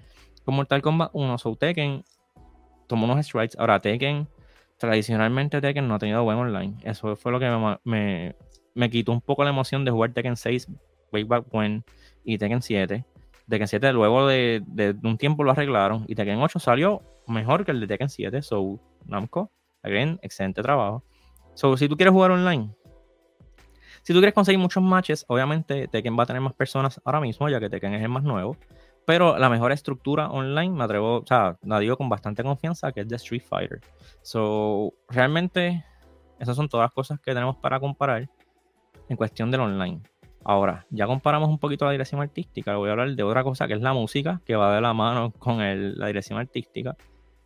con 0.44 0.54
Mortal 0.54 0.82
Kombat 0.82 1.10
1. 1.12 1.38
So 1.38 1.56
Tekken 1.56 2.04
tomó 2.86 3.04
unos 3.04 3.24
strikes. 3.26 3.56
Ahora 3.58 3.80
Tekken, 3.80 4.28
tradicionalmente 4.78 5.60
Tekken 5.60 5.86
no 5.88 5.94
ha 5.94 5.98
tenido 5.98 6.24
buen 6.24 6.38
online. 6.38 6.76
Eso 6.82 7.16
fue 7.16 7.32
lo 7.32 7.40
que 7.40 7.78
me, 7.84 8.34
me, 8.74 8.90
quitó 8.90 9.12
un 9.12 9.20
poco 9.20 9.44
la 9.44 9.50
emoción 9.50 9.84
de 9.84 9.90
jugar 9.90 10.12
Tekken 10.12 10.36
6, 10.36 10.68
Way 11.12 11.24
Back 11.24 11.52
When, 11.52 11.84
y 12.24 12.38
Tekken 12.38 12.62
7. 12.62 13.04
Tekken 13.48 13.68
7 13.68 13.92
luego 13.92 14.26
de, 14.26 14.62
de, 14.66 14.94
un 15.04 15.18
tiempo 15.18 15.44
lo 15.44 15.52
arreglaron 15.52 16.04
y 16.08 16.14
Tekken 16.14 16.40
8 16.40 16.58
salió 16.58 17.02
mejor 17.28 17.64
que 17.64 17.70
el 17.72 17.80
de 17.80 17.86
Tekken 17.86 18.08
7. 18.08 18.42
So, 18.42 18.80
Namco, 19.04 19.50
again, 19.82 20.18
excelente 20.22 20.62
trabajo. 20.62 21.04
So, 21.54 21.76
si 21.76 21.88
tú 21.88 21.96
quieres 21.96 22.12
jugar 22.12 22.32
online, 22.32 22.74
si 24.06 24.12
tú 24.12 24.20
quieres 24.20 24.34
conseguir 24.34 24.60
muchos 24.60 24.84
matches, 24.84 25.24
obviamente 25.26 25.88
Tekken 25.88 26.16
va 26.16 26.22
a 26.22 26.26
tener 26.26 26.40
más 26.40 26.52
personas 26.52 27.00
ahora 27.04 27.20
mismo, 27.20 27.48
ya 27.48 27.58
que 27.58 27.68
Tekken 27.68 27.92
es 27.94 28.02
el 28.04 28.08
más 28.08 28.22
nuevo. 28.22 28.56
Pero 29.04 29.36
la 29.36 29.50
mejor 29.50 29.72
estructura 29.72 30.30
online, 30.30 30.70
me 30.70 30.84
atrevo, 30.84 31.16
o 31.16 31.26
sea, 31.26 31.58
la 31.64 31.80
digo 31.80 31.96
con 31.96 32.08
bastante 32.08 32.44
confianza, 32.44 32.92
que 32.92 33.00
es 33.00 33.08
de 33.08 33.16
Street 33.16 33.42
Fighter. 33.42 33.80
So, 34.22 34.92
realmente, 35.08 35.84
esas 36.38 36.54
son 36.54 36.68
todas 36.68 36.84
las 36.84 36.92
cosas 36.92 37.18
que 37.18 37.34
tenemos 37.34 37.56
para 37.56 37.80
comparar 37.80 38.30
en 39.08 39.16
cuestión 39.16 39.50
del 39.50 39.62
online. 39.62 40.00
Ahora, 40.44 40.86
ya 40.90 41.08
comparamos 41.08 41.48
un 41.48 41.58
poquito 41.58 41.84
la 41.84 41.90
dirección 41.90 42.20
artística, 42.20 42.76
voy 42.76 42.90
a 42.90 42.92
hablar 42.92 43.10
de 43.10 43.22
otra 43.24 43.42
cosa 43.42 43.66
que 43.66 43.74
es 43.74 43.80
la 43.80 43.92
música, 43.92 44.40
que 44.44 44.54
va 44.54 44.72
de 44.72 44.82
la 44.82 44.94
mano 44.94 45.32
con 45.40 45.58
la 45.58 46.06
dirección 46.06 46.38
artística. 46.38 46.94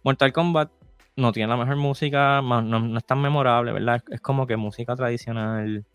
Mortal 0.05 0.31
Kombat 0.35 0.71
no 1.17 1.33
tiene 1.33 1.49
la 1.49 1.57
mejor 1.57 1.77
música, 1.77 2.43
no, 2.43 2.99
es 2.99 3.05
tan 3.07 3.23
memorable, 3.23 3.73
¿verdad? 3.73 4.03
Es 4.11 4.21
como 4.21 4.47
que 4.47 4.59
música 4.59 4.95
tradicional 4.95 5.87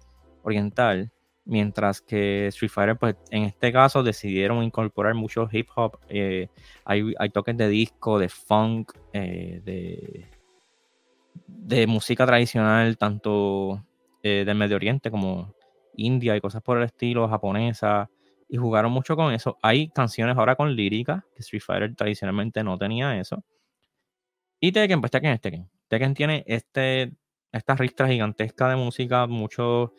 oriental, 0.45 1.11
mientras 1.43 2.01
que 2.01 2.47
Street 2.47 2.71
Fighter, 2.71 2.97
pues 2.97 3.15
en 3.31 3.43
este 3.43 3.71
caso 3.73 4.03
decidieron 4.03 4.63
incorporar 4.63 5.13
mucho 5.15 5.47
hip 5.51 5.67
hop, 5.75 5.99
eh, 6.07 6.47
hay, 6.85 7.29
toques 7.33 7.57
de 7.57 7.67
disco, 7.67 8.19
de 8.19 8.29
funk, 8.29 8.93
eh, 9.13 9.61
de, 9.63 10.27
de 11.47 11.87
música 11.87 12.25
tradicional, 12.25 12.97
tanto 12.97 13.83
eh, 14.23 14.43
del 14.45 14.57
Medio 14.57 14.75
Oriente 14.75 15.11
como 15.11 15.53
India 15.95 16.35
y 16.35 16.41
cosas 16.41 16.61
por 16.61 16.77
el 16.77 16.83
estilo, 16.83 17.27
japonesa, 17.27 18.09
y 18.47 18.57
jugaron 18.57 18.91
mucho 18.91 19.15
con 19.15 19.33
eso. 19.33 19.57
Hay 19.61 19.89
canciones 19.89 20.37
ahora 20.37 20.55
con 20.55 20.75
lírica, 20.75 21.25
que 21.35 21.41
Street 21.41 21.63
Fighter 21.63 21.95
tradicionalmente 21.95 22.63
no 22.63 22.77
tenía 22.77 23.19
eso. 23.19 23.43
Y 24.59 24.71
Tekken, 24.71 25.01
pues 25.01 25.11
Tekken 25.11 25.31
es 25.31 25.41
Tekken. 25.41 25.69
Tekken 25.87 26.13
tiene 26.13 26.43
este, 26.47 27.13
esta 27.51 27.75
ristra 27.75 28.07
gigantesca 28.07 28.69
de 28.69 28.75
música, 28.75 29.27
mucho 29.27 29.93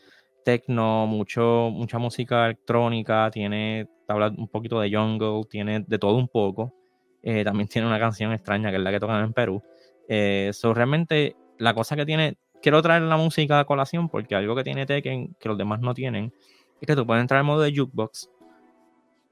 techno, 0.47 1.09
mucho, 1.09 1.71
mucha 1.73 1.99
música 1.99 2.45
electrónica, 2.45 3.29
tiene 3.33 3.89
habla 4.07 4.29
un 4.29 4.47
poquito 4.47 4.79
de 4.79 4.95
jungle, 4.95 5.43
tiene 5.51 5.81
de 5.81 5.99
todo 5.99 6.15
un 6.15 6.29
poco. 6.29 6.73
Eh, 7.21 7.43
también 7.43 7.69
tiene 7.69 7.89
una 7.89 7.99
canción 7.99 8.33
extraña 8.33 8.71
que 8.71 8.77
es 8.77 8.83
la 8.83 8.93
que 8.93 9.01
tocan 9.01 9.25
en 9.25 9.33
Perú. 9.33 9.61
Eh, 10.09 10.53
realmente 10.63 11.35
la 11.59 11.75
cosa 11.75 11.97
que 11.97 12.07
tiene 12.07 12.39
quiero 12.63 12.81
traer 12.81 13.03
la 13.03 13.17
música 13.17 13.59
a 13.59 13.65
colación 13.65 14.09
porque 14.09 14.37
algo 14.37 14.55
que 14.55 14.63
tiene 14.63 14.87
Tekken 14.87 15.35
que 15.41 15.49
los 15.49 15.59
demás 15.59 15.81
no 15.81 15.95
tienen 15.95 16.33
es 16.81 16.87
que 16.87 16.95
tú 16.95 17.05
puedes 17.05 17.23
entrar 17.23 17.41
en 17.41 17.47
modo 17.47 17.63
de 17.63 17.75
jukebox, 17.77 18.31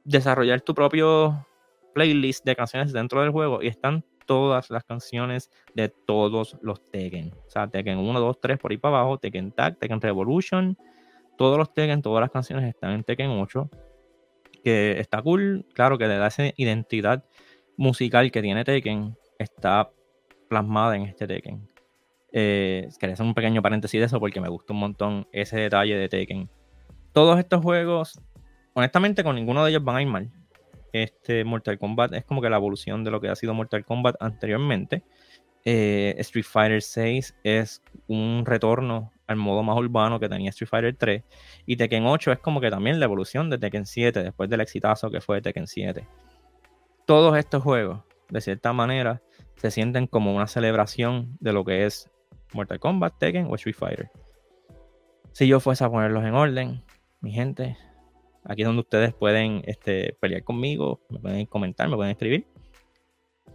desarrollar 0.03 0.63
tu 0.63 0.75
propio 0.75 1.47
playlist 1.95 2.45
de 2.45 2.57
canciones 2.57 2.93
dentro 2.93 3.21
del 3.21 3.31
juego 3.31 3.63
y 3.63 3.69
están 3.69 4.05
todas 4.27 4.69
las 4.69 4.83
canciones 4.83 5.49
de 5.75 5.91
todos 5.91 6.57
los 6.61 6.85
Tekken. 6.91 7.33
O 7.47 7.51
sea, 7.51 7.69
Tekken 7.69 7.99
1, 7.99 8.19
2, 8.19 8.41
3 8.41 8.59
por 8.59 8.73
ahí 8.73 8.79
para 8.79 8.99
abajo, 8.99 9.19
Tekken 9.19 9.53
Tag, 9.53 9.79
Tekken 9.79 10.01
Revolution, 10.01 10.77
todos 11.37 11.59
los 11.59 11.73
Tekken, 11.73 12.03
todas 12.03 12.21
las 12.21 12.31
canciones 12.31 12.69
están 12.69 12.93
en 12.93 13.05
Tekken 13.05 13.31
8. 13.31 13.71
Que 14.63 14.99
está 14.99 15.21
cool, 15.23 15.67
claro 15.75 15.99
que 15.99 16.07
le 16.07 16.17
da 16.17 16.29
esa 16.29 16.45
identidad 16.57 17.25
musical 17.77 18.31
que 18.31 18.41
tiene 18.41 18.65
Tekken, 18.65 19.17
está 19.39 19.91
plasmada 20.49 20.97
en 20.97 21.03
este 21.03 21.27
Tekken. 21.27 21.69
Eh, 22.33 22.89
quería 22.99 23.15
hacer 23.15 23.27
un 23.27 23.35
pequeño 23.35 23.63
paréntesis 23.63 24.01
de 24.01 24.07
eso 24.07 24.19
porque 24.19 24.41
me 24.41 24.49
gusta 24.49 24.73
un 24.73 24.81
montón 24.81 25.29
ese 25.33 25.59
detalle 25.59 25.97
de 25.97 26.09
Tekken. 26.09 26.51
Todos 27.13 27.39
estos 27.39 27.63
juegos, 27.63 28.21
honestamente, 28.73 29.23
con 29.23 29.37
ninguno 29.37 29.65
de 29.65 29.71
ellos 29.71 29.85
van 29.85 29.97
a 29.97 30.03
ir 30.03 30.09
mal. 30.09 30.31
Este 30.93 31.45
Mortal 31.45 31.79
Kombat 31.79 32.13
es 32.15 32.25
como 32.25 32.41
que 32.41 32.51
la 32.51 32.57
evolución 32.57 33.05
de 33.05 33.11
lo 33.11 33.21
que 33.21 33.29
ha 33.29 33.37
sido 33.37 33.55
Mortal 33.55 33.85
Kombat 33.85 34.17
anteriormente. 34.21 35.05
Eh, 35.65 36.15
Street 36.19 36.45
Fighter 36.45 36.83
6 36.83 37.37
es 37.43 37.83
un 38.07 38.45
retorno 38.45 39.13
al 39.27 39.37
modo 39.37 39.63
más 39.63 39.77
urbano 39.79 40.21
que 40.21 40.29
tenía 40.29 40.51
Street 40.51 40.69
Fighter 40.69 40.97
3. 40.97 41.23
Y 41.67 41.77
Tekken 41.77 42.07
8 42.07 42.33
es 42.33 42.39
como 42.39 42.61
que 42.61 42.71
también 42.71 42.99
la 43.01 43.07
evolución 43.07 43.49
de 43.51 43.59
Tekken 43.59 43.87
7 43.87 44.23
después 44.23 44.51
del 44.51 44.61
exitazo 44.61 45.11
que 45.11 45.21
fue 45.21 45.41
Tekken 45.41 45.67
7. 45.67 46.07
Todos 47.07 47.37
estos 47.37 47.63
juegos, 47.63 48.01
de 48.29 48.41
cierta 48.41 48.73
manera, 48.73 49.23
se 49.57 49.71
sienten 49.71 50.07
como 50.07 50.35
una 50.35 50.47
celebración 50.47 51.37
de 51.41 51.53
lo 51.53 51.65
que 51.65 51.87
es 51.87 52.11
Mortal 52.53 52.81
Kombat, 52.81 53.19
Tekken 53.19 53.47
o 53.47 53.55
Street 53.55 53.77
Fighter. 53.77 54.11
Si 55.33 55.47
yo 55.49 55.61
fuese 55.61 55.85
a 55.85 55.91
ponerlos 55.91 56.25
en 56.25 56.35
orden, 56.35 56.85
mi 57.21 57.33
gente, 57.33 57.77
aquí 58.45 58.63
es 58.63 58.67
donde 58.67 58.81
ustedes 58.81 59.15
pueden 59.15 59.63
este, 59.67 60.17
pelear 60.21 60.45
conmigo, 60.45 61.01
me 61.09 61.19
pueden 61.19 61.47
comentar, 61.47 61.89
me 61.89 61.97
pueden 61.97 62.13
escribir. 62.13 62.47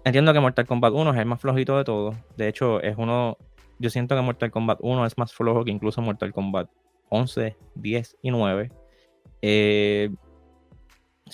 Entiendo 0.04 0.34
que 0.34 0.39
Mortal 0.39 0.65
Kombat 0.65 0.93
1 0.93 1.12
es 1.12 1.17
el 1.17 1.25
más 1.25 1.41
flojito 1.41 1.78
de 1.78 1.84
todos. 1.84 2.15
De 2.38 2.47
hecho, 2.47 2.82
es 2.82 2.95
uno. 2.97 3.38
Yo 3.80 3.89
siento 3.89 4.15
que 4.15 4.21
Mortal 4.21 4.52
Kombat 4.52 4.80
1 4.82 5.06
es 5.06 5.17
más 5.17 5.34
flojo 5.34 5.63
que 5.63 5.71
incluso 5.71 6.02
Mortal 6.02 6.34
Kombat 6.34 6.69
11, 7.10 7.58
10 7.75 8.17
y 8.21 8.32
9. 8.32 8.71
Eh, 9.41 10.10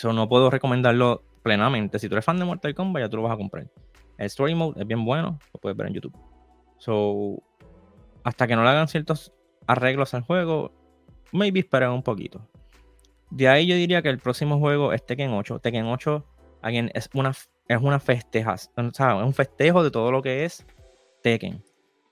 no 0.03 0.29
puedo 0.29 0.49
recomendarlo 0.49 1.23
plenamente. 1.43 1.99
Si 1.99 2.09
tú 2.09 2.15
eres 2.15 2.25
fan 2.25 2.37
de 2.37 2.45
Mortal 2.45 2.75
Kombat, 2.75 3.03
ya 3.03 3.09
tú 3.09 3.17
lo 3.17 3.23
vas 3.23 3.33
a 3.33 3.37
comprar. 3.37 3.67
El 4.17 4.25
Story 4.27 4.55
Mode 4.55 4.81
es 4.81 4.87
bien 4.87 5.05
bueno, 5.05 5.39
lo 5.53 5.59
puedes 5.59 5.77
ver 5.77 5.87
en 5.87 5.93
YouTube. 5.93 6.15
So, 6.77 7.41
hasta 8.23 8.47
que 8.47 8.55
no 8.55 8.63
le 8.63 8.69
hagan 8.69 8.87
ciertos 8.87 9.33
arreglos 9.67 10.13
al 10.13 10.21
juego, 10.21 10.71
maybe 11.31 11.59
esperen 11.59 11.89
un 11.89 12.03
poquito. 12.03 12.47
De 13.29 13.47
ahí 13.47 13.67
yo 13.67 13.75
diría 13.75 14.01
que 14.01 14.09
el 14.09 14.19
próximo 14.19 14.59
juego 14.59 14.93
es 14.93 15.05
Tekken 15.05 15.31
8. 15.31 15.59
Tekken 15.59 15.85
8 15.85 16.25
again, 16.65 16.91
es 16.93 17.09
una, 17.13 17.31
es 17.67 17.81
una 17.81 17.99
festeja, 17.99 18.55
o 18.75 18.81
es 18.87 19.25
un 19.25 19.33
festejo 19.33 19.83
de 19.83 19.91
todo 19.91 20.11
lo 20.11 20.21
que 20.21 20.45
es 20.45 20.65
Tekken. 21.21 21.63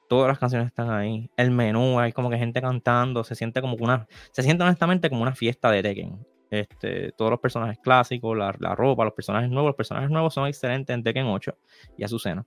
Todas 0.09 0.27
las 0.27 0.39
canciones 0.39 0.67
están 0.67 0.89
ahí. 0.89 1.29
El 1.37 1.51
menú, 1.51 1.99
hay 1.99 2.11
como 2.11 2.29
que 2.29 2.37
gente 2.37 2.61
cantando. 2.61 3.23
Se 3.23 3.35
siente 3.35 3.61
como 3.61 3.75
una. 3.75 4.07
Se 4.31 4.43
siente 4.43 4.63
honestamente 4.63 5.09
como 5.09 5.21
una 5.21 5.33
fiesta 5.33 5.71
de 5.71 5.81
Tekken. 5.81 6.25
Este, 6.51 7.11
todos 7.13 7.31
los 7.31 7.39
personajes 7.39 7.79
clásicos, 7.79 8.37
la, 8.37 8.51
ropa, 8.51 9.05
los 9.05 9.13
personajes 9.13 9.49
nuevos. 9.49 9.69
Los 9.69 9.75
personajes 9.75 10.09
nuevos 10.09 10.33
son 10.33 10.47
excelentes 10.47 10.93
en 10.93 11.03
Tekken 11.03 11.25
8 11.25 11.57
y 11.97 12.03
Azucena. 12.03 12.45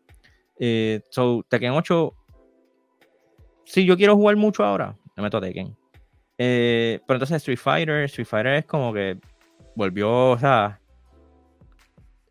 Eh, 0.59 1.01
so, 1.11 1.45
Tekken 1.49 1.73
8 1.73 2.14
si 3.66 3.85
yo 3.85 3.97
quiero 3.97 4.14
jugar 4.14 4.37
mucho 4.37 4.64
ahora, 4.64 4.97
me 5.16 5.25
meto 5.25 5.37
a 5.38 5.40
Tekken. 5.40 5.77
Eh, 6.38 7.01
pero 7.07 7.16
entonces 7.16 7.38
Street 7.38 7.59
Fighter, 7.59 8.05
Street 8.05 8.27
Fighter 8.27 8.55
es 8.55 8.64
como 8.64 8.92
que 8.92 9.19
volvió, 9.75 10.31
o 10.31 10.38
sea, 10.38 10.81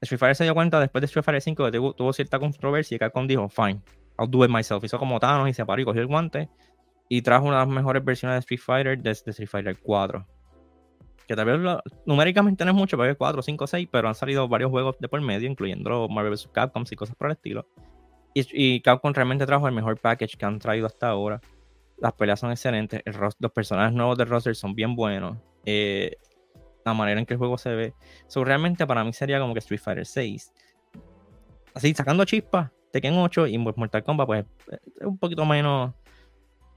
Street 0.01 0.19
Fighter 0.19 0.36
se 0.36 0.43
dio 0.43 0.53
cuenta 0.53 0.79
después 0.79 1.01
de 1.01 1.05
Street 1.05 1.23
Fighter 1.23 1.41
5 1.41 1.65
que 1.65 1.71
tuvo, 1.71 2.13
cierta 2.13 2.39
controversia 2.39 2.95
y 2.95 2.99
Capcom 2.99 3.27
dijo, 3.27 3.47
fine, 3.49 3.81
I'll 4.19 4.29
do 4.29 4.43
it 4.45 4.51
myself. 4.51 4.84
Hizo 4.84 4.99
como 4.99 5.19
Thanos 5.19 5.49
y 5.49 5.53
se 5.53 5.65
paró 5.65 5.81
y 5.81 5.86
cogió 5.86 6.01
el 6.01 6.08
guante 6.08 6.49
y 7.10 7.21
trajo 7.21 7.45
una 7.45 7.60
de 7.60 7.65
las 7.65 7.73
mejores 7.73 8.03
versiones 8.03 8.36
de 8.36 8.39
Street 8.39 8.60
Fighter 8.60 9.01
desde 9.01 9.31
Street 9.31 9.49
Fighter 9.49 9.77
4. 9.81 10.25
Que 11.27 11.36
tal 11.36 11.45
vez 11.45 11.81
numéricamente 12.05 12.63
no 12.65 12.71
es 12.71 12.77
mucho, 12.77 12.97
porque 12.97 13.12
es 13.12 13.17
4, 13.17 13.41
5, 13.41 13.67
6, 13.67 13.89
pero 13.91 14.08
han 14.08 14.15
salido 14.15 14.47
varios 14.47 14.69
juegos 14.69 14.95
de 14.99 15.08
por 15.08 15.19
medio, 15.21 15.49
incluyendo 15.49 16.08
Marvel 16.08 16.34
vs. 16.34 16.49
Capcom 16.51 16.84
y 16.89 16.95
cosas 16.95 17.15
por 17.15 17.27
el 17.27 17.34
estilo. 17.34 17.67
Y, 18.34 18.81
Capcom 18.81 19.13
realmente 19.13 19.45
trajo 19.45 19.67
el 19.67 19.73
mejor 19.73 19.97
package 19.97 20.38
que 20.38 20.45
han 20.45 20.60
traído 20.60 20.88
hasta 20.88 21.08
ahora. 21.08 21.39
Las 21.97 22.13
peleas 22.13 22.39
son 22.39 22.51
excelentes. 22.51 23.01
los 23.39 23.51
personajes 23.51 23.93
nuevos 23.93 24.17
del 24.17 24.27
roster 24.27 24.55
son 24.55 24.75
bien 24.75 24.95
buenos. 24.95 25.38
Eh, 25.65 26.17
la 26.86 26.93
manera 26.93 27.19
en 27.19 27.26
que 27.26 27.34
el 27.34 27.38
juego 27.38 27.58
se 27.58 27.74
ve. 27.74 27.93
So, 28.28 28.43
realmente 28.43 28.86
para 28.86 29.04
mí 29.04 29.12
sería 29.12 29.39
como 29.39 29.54
que 29.54 29.60
Street 29.60 29.82
Fighter 29.82 30.06
6. 30.06 30.54
Así, 31.74 31.93
sacando 31.93 32.24
chispas, 32.26 32.71
Tekken 32.91 33.17
8 33.17 33.48
y 33.48 33.58
Mortal 33.58 34.04
Kombat, 34.04 34.28
pues 34.28 34.45
es 34.69 35.08
un 35.08 35.17
poquito 35.17 35.45
menos, 35.45 35.93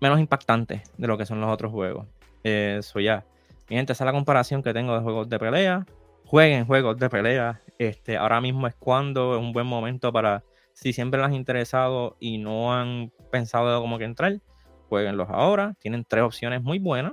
menos 0.00 0.18
impactante 0.18 0.82
de 0.96 1.06
lo 1.06 1.16
que 1.16 1.26
son 1.26 1.40
los 1.40 1.50
otros 1.50 1.70
juegos. 1.70 2.06
Eso 2.42 2.98
ya. 3.00 3.24
Mi 3.68 3.76
gente, 3.76 3.92
esa 3.92 4.04
es 4.04 4.06
la 4.06 4.12
comparación 4.12 4.62
que 4.62 4.72
tengo 4.72 4.94
de 4.94 5.00
juegos 5.00 5.28
de 5.28 5.38
pelea. 5.38 5.86
Jueguen 6.24 6.66
juegos 6.66 6.98
de 6.98 7.10
pelea. 7.10 7.60
Este, 7.78 8.16
ahora 8.16 8.40
mismo 8.40 8.66
es 8.66 8.74
cuando 8.74 9.34
es 9.34 9.40
un 9.40 9.52
buen 9.52 9.66
momento 9.66 10.12
para 10.12 10.42
si 10.72 10.92
siempre 10.92 11.20
les 11.20 11.30
ha 11.30 11.34
interesado 11.34 12.16
y 12.18 12.38
no 12.38 12.72
han 12.72 13.12
pensado 13.30 13.80
cómo 13.80 13.98
que 13.98 14.04
entrar, 14.04 14.40
jueguenlos 14.88 15.28
ahora. 15.30 15.74
Tienen 15.78 16.04
tres 16.04 16.24
opciones 16.24 16.62
muy 16.62 16.78
buenas. 16.78 17.12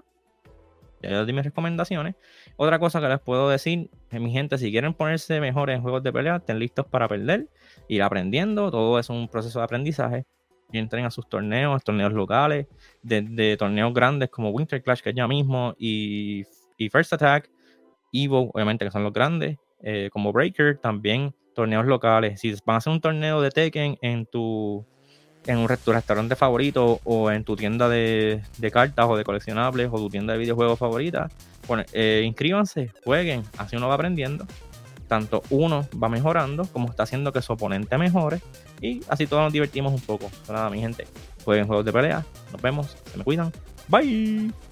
Ya 1.09 1.23
mis 1.23 1.43
recomendaciones. 1.43 2.15
Otra 2.57 2.79
cosa 2.79 3.01
que 3.01 3.07
les 3.07 3.19
puedo 3.19 3.49
decir 3.49 3.89
es, 4.11 4.21
mi 4.21 4.31
gente, 4.31 4.57
si 4.57 4.71
quieren 4.71 4.93
ponerse 4.93 5.39
mejores 5.39 5.75
en 5.75 5.81
juegos 5.81 6.03
de 6.03 6.11
pelea, 6.11 6.37
estén 6.37 6.59
listos 6.59 6.85
para 6.87 7.07
perder, 7.07 7.49
ir 7.87 8.03
aprendiendo. 8.03 8.71
Todo 8.71 8.99
es 8.99 9.09
un 9.09 9.27
proceso 9.27 9.59
de 9.59 9.65
aprendizaje. 9.65 10.25
Y 10.71 10.79
entren 10.79 11.05
a 11.05 11.11
sus 11.11 11.29
torneos, 11.29 11.83
torneos 11.83 12.11
locales, 12.11 12.67
de, 13.03 13.55
torneos 13.57 13.93
grandes 13.93 14.29
como 14.29 14.49
Winter 14.49 14.81
Clash, 14.81 15.01
que 15.01 15.11
es 15.11 15.15
ya 15.15 15.27
mismo, 15.27 15.75
y, 15.77 16.43
First 16.91 17.13
Attack, 17.13 17.49
Evo, 18.11 18.49
obviamente, 18.51 18.83
que 18.83 18.91
son 18.91 19.03
los 19.03 19.13
grandes, 19.13 19.57
eh, 19.83 20.09
como 20.11 20.33
Breaker, 20.33 20.79
también 20.79 21.35
torneos 21.53 21.85
locales. 21.85 22.39
Si 22.41 22.51
van 22.65 22.75
a 22.75 22.77
hacer 22.77 22.91
un 22.91 22.99
torneo 22.99 23.41
de 23.41 23.51
Tekken 23.51 23.97
en 24.01 24.25
tu 24.25 24.85
en 25.47 25.57
un 25.57 25.67
tu 25.67 25.91
restaurante 25.91 26.35
favorito 26.35 26.99
o 27.03 27.31
en 27.31 27.43
tu 27.43 27.55
tienda 27.55 27.89
de, 27.89 28.41
cartas 28.71 29.05
o 29.07 29.15
de 29.15 29.23
coleccionables 29.23 29.89
o 29.91 29.97
tu 29.97 30.09
tienda 30.09 30.33
de 30.33 30.39
videojuegos 30.39 30.79
favorita, 30.79 31.29
eh, 31.93 32.23
inscríbanse, 32.25 32.91
jueguen, 33.03 33.43
así 33.57 33.75
uno 33.75 33.87
va 33.87 33.95
aprendiendo. 33.95 34.45
Tanto 35.07 35.43
uno 35.51 35.87
va 36.01 36.09
mejorando 36.09 36.65
como 36.65 36.89
está 36.89 37.03
haciendo 37.03 37.31
que 37.31 37.43
su 37.43 37.53
oponente 37.53 37.95
mejore 37.95 38.41
y 38.81 39.01
así 39.07 39.27
todos 39.27 39.43
nos 39.43 39.53
divertimos 39.53 39.93
un 39.93 40.01
poco. 40.01 40.31
nada, 40.49 40.69
mi 40.71 40.79
gente, 40.79 41.05
jueguen 41.43 41.67
juegos 41.67 41.85
de 41.85 41.93
pelea. 41.93 42.25
Nos 42.51 42.61
vemos, 42.61 42.97
se 43.11 43.17
me 43.17 43.23
cuidan. 43.23 43.51
Bye. 43.87 44.64